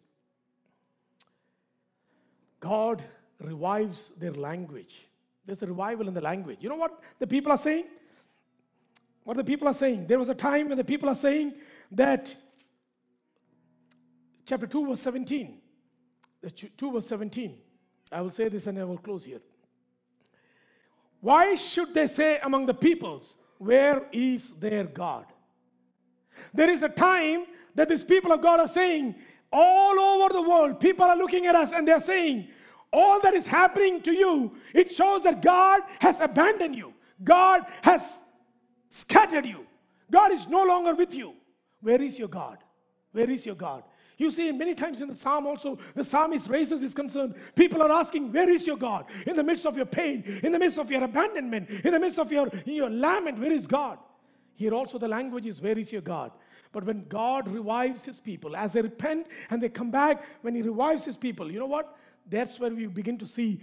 God 2.61 3.03
revives 3.41 4.13
their 4.19 4.33
language. 4.33 5.07
There's 5.47 5.63
a 5.63 5.67
revival 5.67 6.09
in 6.09 6.15
the 6.15 6.21
language. 6.21 6.59
You 6.61 6.69
know 6.69 6.77
what 6.77 7.01
the 7.19 7.27
people 7.27 7.53
are 7.53 7.59
saying? 7.59 7.85
What 9.25 9.37
the 9.37 9.45
people 9.45 9.69
are 9.69 9.75
saying? 9.75 10.07
There 10.07 10.19
was 10.19 10.29
a 10.29 10.35
time 10.35 10.69
when 10.69 10.79
the 10.79 10.85
people 10.85 11.09
are 11.09 11.15
saying 11.15 11.55
that, 11.93 12.35
chapter 14.47 14.67
2, 14.67 14.87
verse 14.87 15.01
17. 15.01 15.59
The 16.41 16.51
2, 16.51 16.93
verse 16.93 17.07
17. 17.07 17.57
I 18.13 18.21
will 18.23 18.31
say 18.31 18.49
this 18.49 18.67
and 18.67 18.79
I 18.79 18.85
will 18.85 18.99
close 18.99 19.25
here. 19.25 19.41
Why 21.21 21.57
should 21.57 21.93
they 21.93 22.07
say 22.07 22.39
among 22.43 22.67
the 22.67 22.75
peoples, 22.75 23.37
Where 23.59 24.07
is 24.13 24.53
their 24.53 24.85
God? 24.85 25.27
There 26.55 26.71
is 26.71 26.83
a 26.83 26.89
time 26.89 27.47
that 27.75 27.89
these 27.89 28.05
people 28.05 28.33
of 28.33 28.41
God 28.41 28.61
are 28.61 28.69
saying, 28.69 29.15
all 29.53 29.99
over 29.99 30.33
the 30.33 30.43
world, 30.43 30.81
people 30.81 31.05
are 31.05 31.17
looking 31.17 31.47
at 31.47 31.55
us 31.55 31.73
and 31.73 31.87
they're 31.87 32.01
saying, 32.01 32.49
all 32.93 33.21
that 33.21 33.35
is 33.35 33.47
happening 33.47 34.01
to 34.03 34.13
you, 34.13 34.57
it 34.75 34.91
shows 34.91 35.23
that 35.25 35.43
God 35.43 35.83
has 36.01 36.21
abandoned 36.21 36.75
you. 36.75 36.95
God 37.23 37.63
has 37.83 38.21
scattered 38.91 39.47
you. 39.47 39.67
God 40.11 40.33
is 40.33 40.47
no 40.47 40.63
longer 40.65 40.95
with 40.95 41.15
you. 41.15 41.35
Where 41.81 42.01
is 42.01 42.19
your 42.19 42.29
God? 42.29 42.59
Where 43.13 43.29
is 43.29 43.45
your 43.47 43.55
God? 43.55 43.83
You 44.19 44.31
see, 44.31 44.51
many 44.51 44.75
times 44.75 45.03
in 45.03 45.09
the 45.09 45.15
psalm 45.15 45.47
also, 45.47 45.79
the 45.95 46.05
psalmist 46.05 46.49
raises 46.49 46.81
his 46.81 46.95
concern. 46.95 47.35
People 47.55 47.83
are 47.83 47.91
asking, 47.91 48.33
Where 48.33 48.49
is 48.49 48.67
your 48.67 48.79
God? 48.79 49.05
In 49.27 49.37
the 49.37 49.45
midst 49.45 49.67
of 49.67 49.77
your 49.77 49.87
pain, 49.87 50.41
in 50.43 50.53
the 50.53 50.59
midst 50.59 50.79
of 50.79 50.91
your 50.91 51.05
abandonment, 51.05 51.69
in 51.69 51.93
the 51.93 52.01
midst 52.01 52.19
of 52.19 52.33
your, 52.33 52.51
your 52.65 52.89
lament, 52.89 53.39
where 53.39 53.53
is 53.53 53.67
God? 53.67 53.99
Here 54.55 54.73
also 54.73 54.99
the 54.99 55.09
language 55.09 55.47
is, 55.47 55.61
Where 55.61 55.79
is 55.79 55.93
your 55.93 56.01
God? 56.01 56.33
But 56.73 56.85
when 56.85 57.05
God 57.09 57.49
revives 57.49 58.03
his 58.03 58.19
people, 58.19 58.57
as 58.57 58.73
they 58.73 58.83
repent 58.83 59.27
and 59.51 59.63
they 59.63 59.69
come 59.69 59.91
back, 59.91 60.25
when 60.43 60.55
he 60.55 60.63
revives 60.63 61.05
his 61.05 61.17
people, 61.17 61.51
you 61.51 61.59
know 61.59 61.67
what? 61.67 61.97
That's 62.29 62.59
where 62.59 62.71
we 62.71 62.87
begin 62.87 63.19
to 63.19 63.27
see 63.27 63.61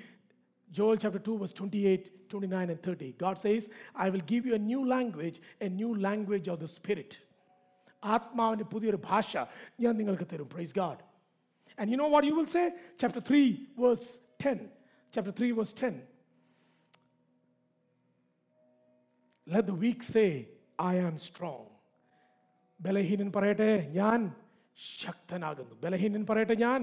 Joel 0.72 0.98
chapter 0.98 1.20
2, 1.20 1.38
verse 1.38 1.54
28, 1.54 2.30
29, 2.30 2.70
and 2.70 2.82
30. 2.82 3.16
God 3.18 3.38
says, 3.38 3.70
I 3.96 4.10
will 4.10 4.22
give 4.22 4.46
you 4.46 4.56
a 4.56 4.60
new 4.60 4.88
language, 4.88 5.42
a 5.62 5.70
new 5.70 5.96
language 5.96 6.48
of 6.48 6.60
the 6.60 6.68
Spirit. 6.68 7.18
ആത്മാവിൻ്റെ 8.15 8.67
പുതിയൊരു 8.73 9.01
ഭാഷ 9.09 9.31
ഞാൻ 9.85 9.95
നിങ്ങൾക്ക് 10.01 10.27
തരും 10.33 10.51
praise 10.55 10.75
God 10.81 11.03
and 11.79 11.89
you 11.93 11.99
know 12.03 12.09
what 12.15 12.27
you 12.29 12.35
will 12.39 12.51
say 12.57 12.65
chapter 13.03 13.23
three 13.31 13.43
verse 13.83 14.13
ten 14.45 14.59
chapter 15.15 15.35
three 15.41 15.49
verse 15.59 15.75
ten 15.83 15.97
let 19.47 19.67
the 19.73 19.77
weak 19.87 20.07
say 20.15 20.27
I 20.87 20.95
am 21.09 21.17
strong 21.29 21.69
ബലഹീനൻ 22.81 23.31
പറയട്ടെ 23.37 23.71
ഞാൻ 24.01 24.21
ശക്തനാകുന്നു 24.79 25.77
ബലഹീനൻ 25.85 26.25
പറയട്ടെ 26.33 26.57
ഞാൻ 26.67 26.83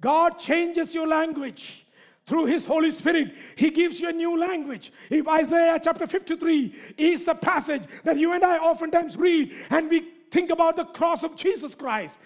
God 0.00 0.38
changes 0.38 0.94
your 0.94 1.06
language. 1.08 1.86
Through 2.28 2.46
His 2.46 2.64
Holy 2.64 2.90
Spirit, 2.90 3.32
He 3.54 3.70
gives 3.70 4.00
you 4.00 4.08
a 4.08 4.12
new 4.14 4.38
language. 4.38 4.92
If 5.10 5.28
Isaiah 5.30 5.78
chapter 5.82 6.06
53 6.06 6.74
is 6.98 7.24
the 7.26 7.34
passage 7.34 7.82
that 8.02 8.16
you 8.16 8.32
and 8.32 8.42
I 8.44 8.56
oftentimes 8.58 9.16
read, 9.18 9.52
and 9.68 9.90
we 9.90 9.98
think 10.31 10.49
about 10.49 10.75
the 10.75 10.85
cross 10.85 11.23
of 11.23 11.35
Jesus 11.35 11.75
Christ, 11.75 12.19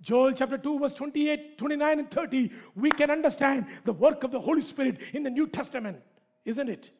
Joel 0.00 0.32
chapter 0.32 0.58
2, 0.58 0.78
verse 0.78 0.94
28, 0.94 1.58
29, 1.58 1.98
and 1.98 2.10
30, 2.10 2.50
we 2.74 2.90
can 2.90 3.10
understand 3.10 3.66
the 3.84 3.92
work 3.92 4.24
of 4.24 4.30
the 4.30 4.40
Holy 4.40 4.60
Spirit 4.60 4.98
in 5.12 5.22
the 5.22 5.30
New 5.30 5.46
Testament, 5.46 5.98
isn't 6.44 6.68
it? 6.68 6.90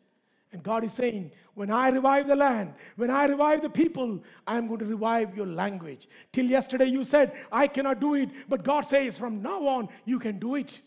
And 0.53 0.63
God 0.63 0.85
is 0.85 0.93
saying, 0.93 1.33
when 1.55 1.71
I 1.71 1.89
revive 1.89 2.29
the 2.29 2.37
land, 2.37 2.75
when 2.97 3.11
I 3.11 3.27
revive 3.27 3.63
the 3.63 3.69
people, 3.69 4.23
I 4.47 4.57
am 4.57 4.69
going 4.69 4.79
to 4.79 4.87
revive 4.87 5.37
your 5.37 5.47
language. 5.47 6.09
Till 6.33 6.47
yesterday 6.47 6.87
you 6.87 7.05
said, 7.05 7.33
I 7.51 7.67
cannot 7.67 8.01
do 8.01 8.15
it. 8.15 8.31
But 8.49 8.63
God 8.63 8.83
says, 8.83 9.19
from 9.19 9.43
now 9.43 9.67
on, 9.67 9.89
you 10.05 10.19
can 10.19 10.39
do 10.39 10.55
it. 10.55 10.81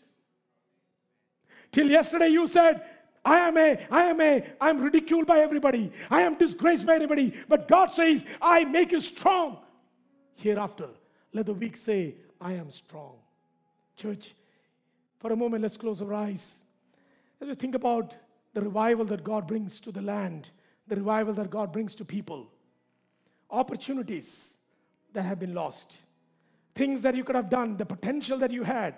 Till 1.72 1.88
yesterday 1.88 2.28
you 2.28 2.48
said, 2.48 2.82
I 3.24 3.38
am 3.48 3.56
a, 3.56 3.78
I 3.90 4.04
am 4.04 4.20
a, 4.20 4.44
I'm 4.60 4.80
ridiculed 4.80 5.26
by 5.26 5.40
everybody. 5.40 5.92
I 6.10 6.22
am 6.22 6.36
disgraced 6.36 6.86
by 6.86 6.94
everybody. 6.94 7.34
But 7.48 7.68
God 7.68 7.92
says, 7.92 8.24
I 8.40 8.64
make 8.64 8.92
you 8.92 9.00
strong. 9.00 9.58
Hereafter, 10.36 10.88
let 11.32 11.46
the 11.46 11.52
weak 11.52 11.76
say, 11.76 12.14
I 12.40 12.54
am 12.54 12.70
strong. 12.70 13.16
Church, 13.96 14.34
for 15.18 15.32
a 15.32 15.36
moment, 15.36 15.62
let's 15.62 15.76
close 15.76 16.00
our 16.00 16.14
eyes. 16.14 16.60
As 17.40 17.48
we 17.48 17.54
think 17.54 17.74
about 17.74 18.16
the 18.54 18.62
revival 18.62 19.04
that 19.06 19.22
God 19.22 19.46
brings 19.46 19.80
to 19.80 19.92
the 19.92 20.00
land, 20.00 20.50
the 20.88 20.96
revival 20.96 21.34
that 21.34 21.50
God 21.50 21.72
brings 21.72 21.94
to 21.96 22.04
people, 22.04 22.50
opportunities 23.50 24.56
that 25.12 25.22
have 25.22 25.38
been 25.38 25.54
lost, 25.54 25.98
things 26.74 27.02
that 27.02 27.14
you 27.14 27.24
could 27.24 27.36
have 27.36 27.50
done, 27.50 27.76
the 27.76 27.84
potential 27.84 28.38
that 28.38 28.50
you 28.50 28.62
had. 28.62 28.94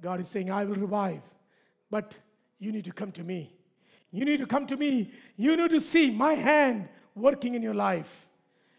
God 0.00 0.20
is 0.20 0.28
saying, 0.28 0.50
I 0.50 0.64
will 0.64 0.76
revive, 0.76 1.22
but 1.89 2.15
you 2.59 2.71
need 2.71 2.85
to 2.85 2.91
come 2.91 3.11
to 3.11 3.23
me. 3.23 3.53
You 4.11 4.25
need 4.25 4.39
to 4.39 4.45
come 4.45 4.67
to 4.67 4.77
me. 4.77 5.11
You 5.37 5.57
need 5.57 5.71
to 5.71 5.81
see 5.81 6.11
my 6.11 6.33
hand 6.33 6.87
working 7.15 7.55
in 7.55 7.61
your 7.61 7.73
life. 7.73 8.27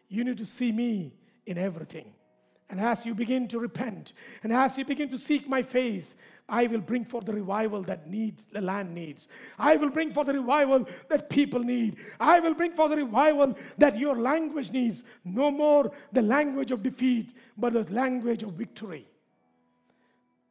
You 0.08 0.24
need 0.24 0.38
to 0.38 0.46
see 0.46 0.70
me 0.72 1.12
in 1.46 1.58
everything. 1.58 2.12
And 2.70 2.80
as 2.80 3.04
you 3.04 3.14
begin 3.14 3.46
to 3.48 3.58
repent, 3.58 4.14
and 4.42 4.52
as 4.52 4.78
you 4.78 4.84
begin 4.84 5.08
to 5.10 5.18
seek 5.18 5.48
my 5.48 5.62
face, 5.62 6.16
I 6.48 6.66
will 6.66 6.80
bring 6.80 7.04
forth 7.04 7.24
the 7.24 7.32
revival 7.32 7.82
that 7.82 8.08
needs 8.08 8.42
the 8.52 8.60
land 8.60 8.94
needs. 8.94 9.28
I 9.58 9.76
will 9.76 9.90
bring 9.90 10.12
forth 10.12 10.26
the 10.26 10.34
revival 10.34 10.86
that 11.08 11.30
people 11.30 11.60
need. 11.60 11.96
I 12.20 12.40
will 12.40 12.54
bring 12.54 12.72
forth 12.72 12.90
the 12.90 12.98
revival 12.98 13.56
that 13.78 13.98
your 13.98 14.16
language 14.16 14.70
needs. 14.70 15.04
No 15.24 15.50
more 15.50 15.92
the 16.12 16.22
language 16.22 16.70
of 16.70 16.82
defeat, 16.82 17.34
but 17.56 17.72
the 17.72 17.84
language 17.92 18.42
of 18.42 18.52
victory. 18.52 19.04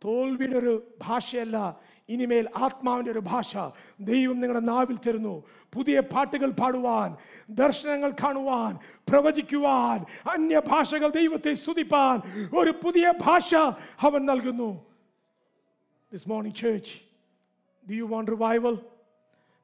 തോൽവിയുടെ 0.06 0.58
ഒരു 0.62 0.74
ഭാഷയല്ല 1.04 1.58
ഇനിമേൽ 2.09 2.47
ആത്മാവിന്റെ 2.65 3.11
ഒരു 3.15 3.23
ഭാഷ 3.33 3.53
ദൈവം 4.11 4.37
നിങ്ങളുടെ 4.41 4.65
നാവിൽ 4.73 4.97
തരുന്നു. 5.07 5.35
പുതിയ 5.75 5.97
പാട്ടുകൾ 6.13 6.51
പാടുവാൻ 6.61 7.11
ദർശനങ്ങൾ 7.61 8.11
കാണുവാൻ 8.23 8.73
പ്രവചിക്കുവാൻ 9.11 9.99
അന്യഭാഷകൾ 10.33 11.09
ദൈവത്തെ 11.19 11.53
സ്തുതിപ്പാൻ 11.63 12.17
ഒരു 12.61 12.73
പുതിയ 12.85 13.07
ഭാഷ 13.27 13.51
അവൻ 14.09 14.23
നൽകുന്നു. 14.31 14.71
This 16.13 16.29
morning 16.33 16.59
church 16.63 16.95
do 17.89 17.95
you 18.01 18.07
want 18.15 18.31
revival 18.37 18.75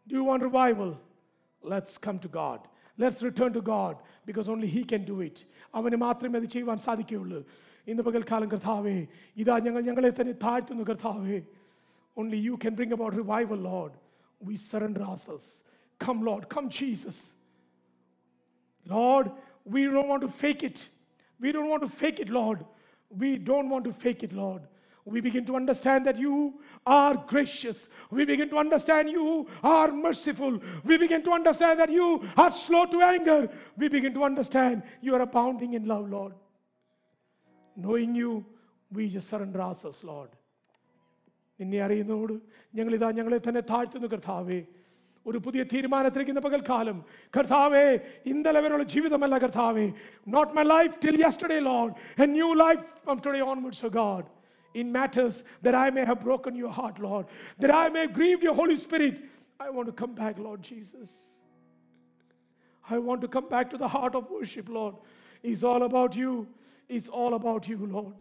do 0.07 0.15
you 0.21 0.25
want 0.31 0.45
revival 0.51 0.91
let's 1.63 1.99
come 2.07 2.17
to 2.25 2.31
God 2.39 2.65
let's 3.01 3.23
return 3.29 3.51
to 3.59 3.63
God 3.73 3.97
because 4.29 4.49
only 4.55 4.71
he 4.77 4.83
can 4.93 5.03
do 5.11 5.17
it 5.29 5.43
അവന് 5.75 5.97
മാത്രമേ 6.07 6.37
അത് 6.41 6.49
ചെയ്യുവാൻ 6.55 6.79
സാധിക്കുകയുള്ളൂ. 6.87 7.41
ഇന്ന് 7.91 8.03
പകൽക്കാലം 8.03 8.49
കർത്താവേ 8.55 8.99
ഇതാ 9.43 9.55
ഞങ്ങൾ 9.67 9.81
ഞങ്ങളെ 9.89 10.11
തന്നെ 10.19 10.35
താഴ്ത്തുന്നു 10.45 10.85
കർത്താവേ. 10.91 11.39
Only 12.17 12.39
you 12.39 12.57
can 12.57 12.75
bring 12.75 12.93
about 12.93 13.15
revival, 13.15 13.57
Lord. 13.57 13.93
We 14.41 14.57
surrender 14.57 15.03
ourselves. 15.03 15.63
Come, 15.99 16.25
Lord. 16.25 16.49
Come, 16.49 16.69
Jesus. 16.69 17.33
Lord, 18.87 19.31
we 19.65 19.85
don't 19.85 20.09
want 20.09 20.23
to 20.23 20.29
fake 20.29 20.63
it. 20.63 20.89
We 21.41 21.53
don't 21.53 21.69
want 21.69 21.83
to 21.83 21.89
fake 21.89 22.21
it, 22.21 22.29
Lord. 22.29 22.65
We 23.11 23.39
don't 23.39 23.69
want 23.69 23.85
to 23.85 23.93
fake 23.93 24.23
it, 24.23 24.33
Lord. 24.33 24.63
we 25.07 25.21
begin 25.21 25.45
to 25.47 25.57
understand 25.57 26.07
that 26.07 26.19
you 26.19 26.61
are 26.87 27.15
gracious. 27.15 27.89
We 28.11 28.25
begin 28.25 28.49
to 28.51 28.59
understand 28.59 29.11
you 29.11 29.47
are 29.63 29.93
merciful. 29.93 30.61
We 30.83 30.97
begin 30.97 31.23
to 31.25 31.33
understand 31.33 31.81
that 31.81 31.91
you 31.91 32.27
are 32.37 32.51
slow 32.51 32.87
to 32.87 33.03
anger. 33.03 33.51
We 33.77 33.89
begin 33.89 34.15
to 34.15 34.25
understand 34.25 34.83
you 35.03 35.15
are 35.15 35.21
abounding 35.21 35.75
in 35.75 35.85
love, 35.87 36.09
Lord. 36.09 36.33
Knowing 37.77 38.15
you, 38.15 38.47
we 38.91 39.09
just 39.09 39.29
surrender 39.29 39.61
ourselves, 39.61 40.03
Lord. 40.03 40.31
നിന്നെ 41.60 41.80
അറിയുന്നതോട് 41.86 42.36
ഞങ്ങളിതാ 42.78 43.08
ഞങ്ങളെ 43.20 43.40
തന്നെ 43.48 43.62
താഴ്ത്തുന്നു 43.72 44.10
കർത്താവേ 44.14 44.60
ഒരു 45.26 45.40
പുതിയ 45.46 45.62
തീരുമാനത്തിലേക്ക് 45.72 46.32
ഇന്ന് 46.34 46.44
പകൽക്കാലം 46.46 46.98
കർത്താവേ 47.36 47.86
ഇന്നലെ 48.32 48.60
വരെയുള്ള 48.66 48.86
ജീവിതമല്ല 48.94 49.38
കർത്താവേ 49.46 49.88
not 50.36 50.54
my 50.58 50.66
life 50.76 50.94
till 51.06 51.18
yesterday 51.26 51.60
load 51.72 51.94
A 52.26 52.28
new 52.38 52.50
life 52.64 52.84
from 53.06 53.20
today 53.28 53.42
onwards 53.54 53.86
oh 53.90 53.92
God 54.02 54.28
in 54.76 54.92
matters 54.92 55.44
that 55.64 55.76
I 55.76 55.90
may 55.90 56.06
have 56.06 56.20
broken 56.22 56.56
your 56.56 56.72
heart, 56.72 57.00
Lord, 57.00 57.26
that 57.60 57.72
I 57.74 57.90
may 57.90 58.02
have 58.02 58.14
grieved 58.14 58.44
your 58.44 58.54
Holy 58.54 58.76
Spirit. 58.76 59.16
I 59.60 59.70
want 59.70 59.88
to 59.88 59.92
come 59.94 60.14
back, 60.14 60.38
Lord 60.40 60.62
Jesus. 60.62 61.10
I 62.86 62.98
want 62.98 63.22
to 63.22 63.28
come 63.28 63.48
back 63.50 63.70
to 63.72 63.78
the 63.78 63.88
heart 63.88 64.16
of 64.16 64.30
worship, 64.30 64.70
Lord. 64.70 64.96
It's 65.44 65.64
all 65.64 65.84
about 65.84 66.16
you. 66.16 66.48
It's 66.90 67.10
all 67.10 67.34
about 67.34 67.68
you, 67.68 67.78
Lord. 67.78 68.14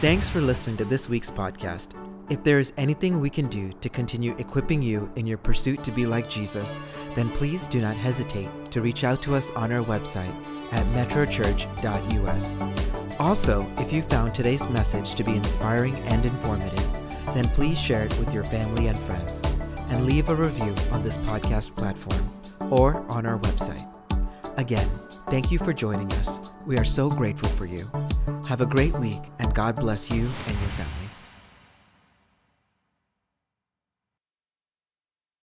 Thanks 0.00 0.28
for 0.28 0.42
listening 0.42 0.76
to 0.76 0.84
this 0.84 1.08
week's 1.08 1.30
podcast. 1.30 1.92
If 2.28 2.44
there 2.44 2.58
is 2.58 2.74
anything 2.76 3.18
we 3.18 3.30
can 3.30 3.48
do 3.48 3.72
to 3.80 3.88
continue 3.88 4.36
equipping 4.36 4.82
you 4.82 5.10
in 5.16 5.26
your 5.26 5.38
pursuit 5.38 5.82
to 5.84 5.90
be 5.90 6.04
like 6.04 6.28
Jesus, 6.28 6.78
then 7.14 7.30
please 7.30 7.66
do 7.66 7.80
not 7.80 7.96
hesitate 7.96 8.50
to 8.72 8.82
reach 8.82 9.04
out 9.04 9.22
to 9.22 9.34
us 9.34 9.50
on 9.52 9.72
our 9.72 9.82
website 9.84 10.34
at 10.70 10.84
metrochurch.us. 10.88 13.18
Also, 13.18 13.66
if 13.78 13.90
you 13.90 14.02
found 14.02 14.34
today's 14.34 14.68
message 14.68 15.14
to 15.14 15.24
be 15.24 15.34
inspiring 15.34 15.94
and 16.08 16.26
informative, 16.26 16.86
then 17.28 17.48
please 17.48 17.78
share 17.78 18.04
it 18.04 18.18
with 18.18 18.34
your 18.34 18.44
family 18.44 18.88
and 18.88 19.00
friends 19.00 19.40
and 19.88 20.04
leave 20.04 20.28
a 20.28 20.34
review 20.34 20.74
on 20.92 21.02
this 21.02 21.16
podcast 21.18 21.74
platform 21.74 22.30
or 22.70 22.98
on 23.10 23.24
our 23.24 23.38
website. 23.38 23.88
Again, 24.58 24.90
thank 25.30 25.50
you 25.50 25.58
for 25.58 25.72
joining 25.72 26.12
us. 26.12 26.38
We 26.66 26.76
are 26.76 26.84
so 26.84 27.08
grateful 27.08 27.48
for 27.48 27.64
you. 27.64 27.90
Have 28.48 28.60
a 28.60 28.66
great 28.66 28.96
week 28.98 29.22
and 29.40 29.52
God 29.54 29.74
bless 29.74 30.08
you 30.08 30.22
and 30.46 30.58
your 30.60 30.70
family. 30.70 31.05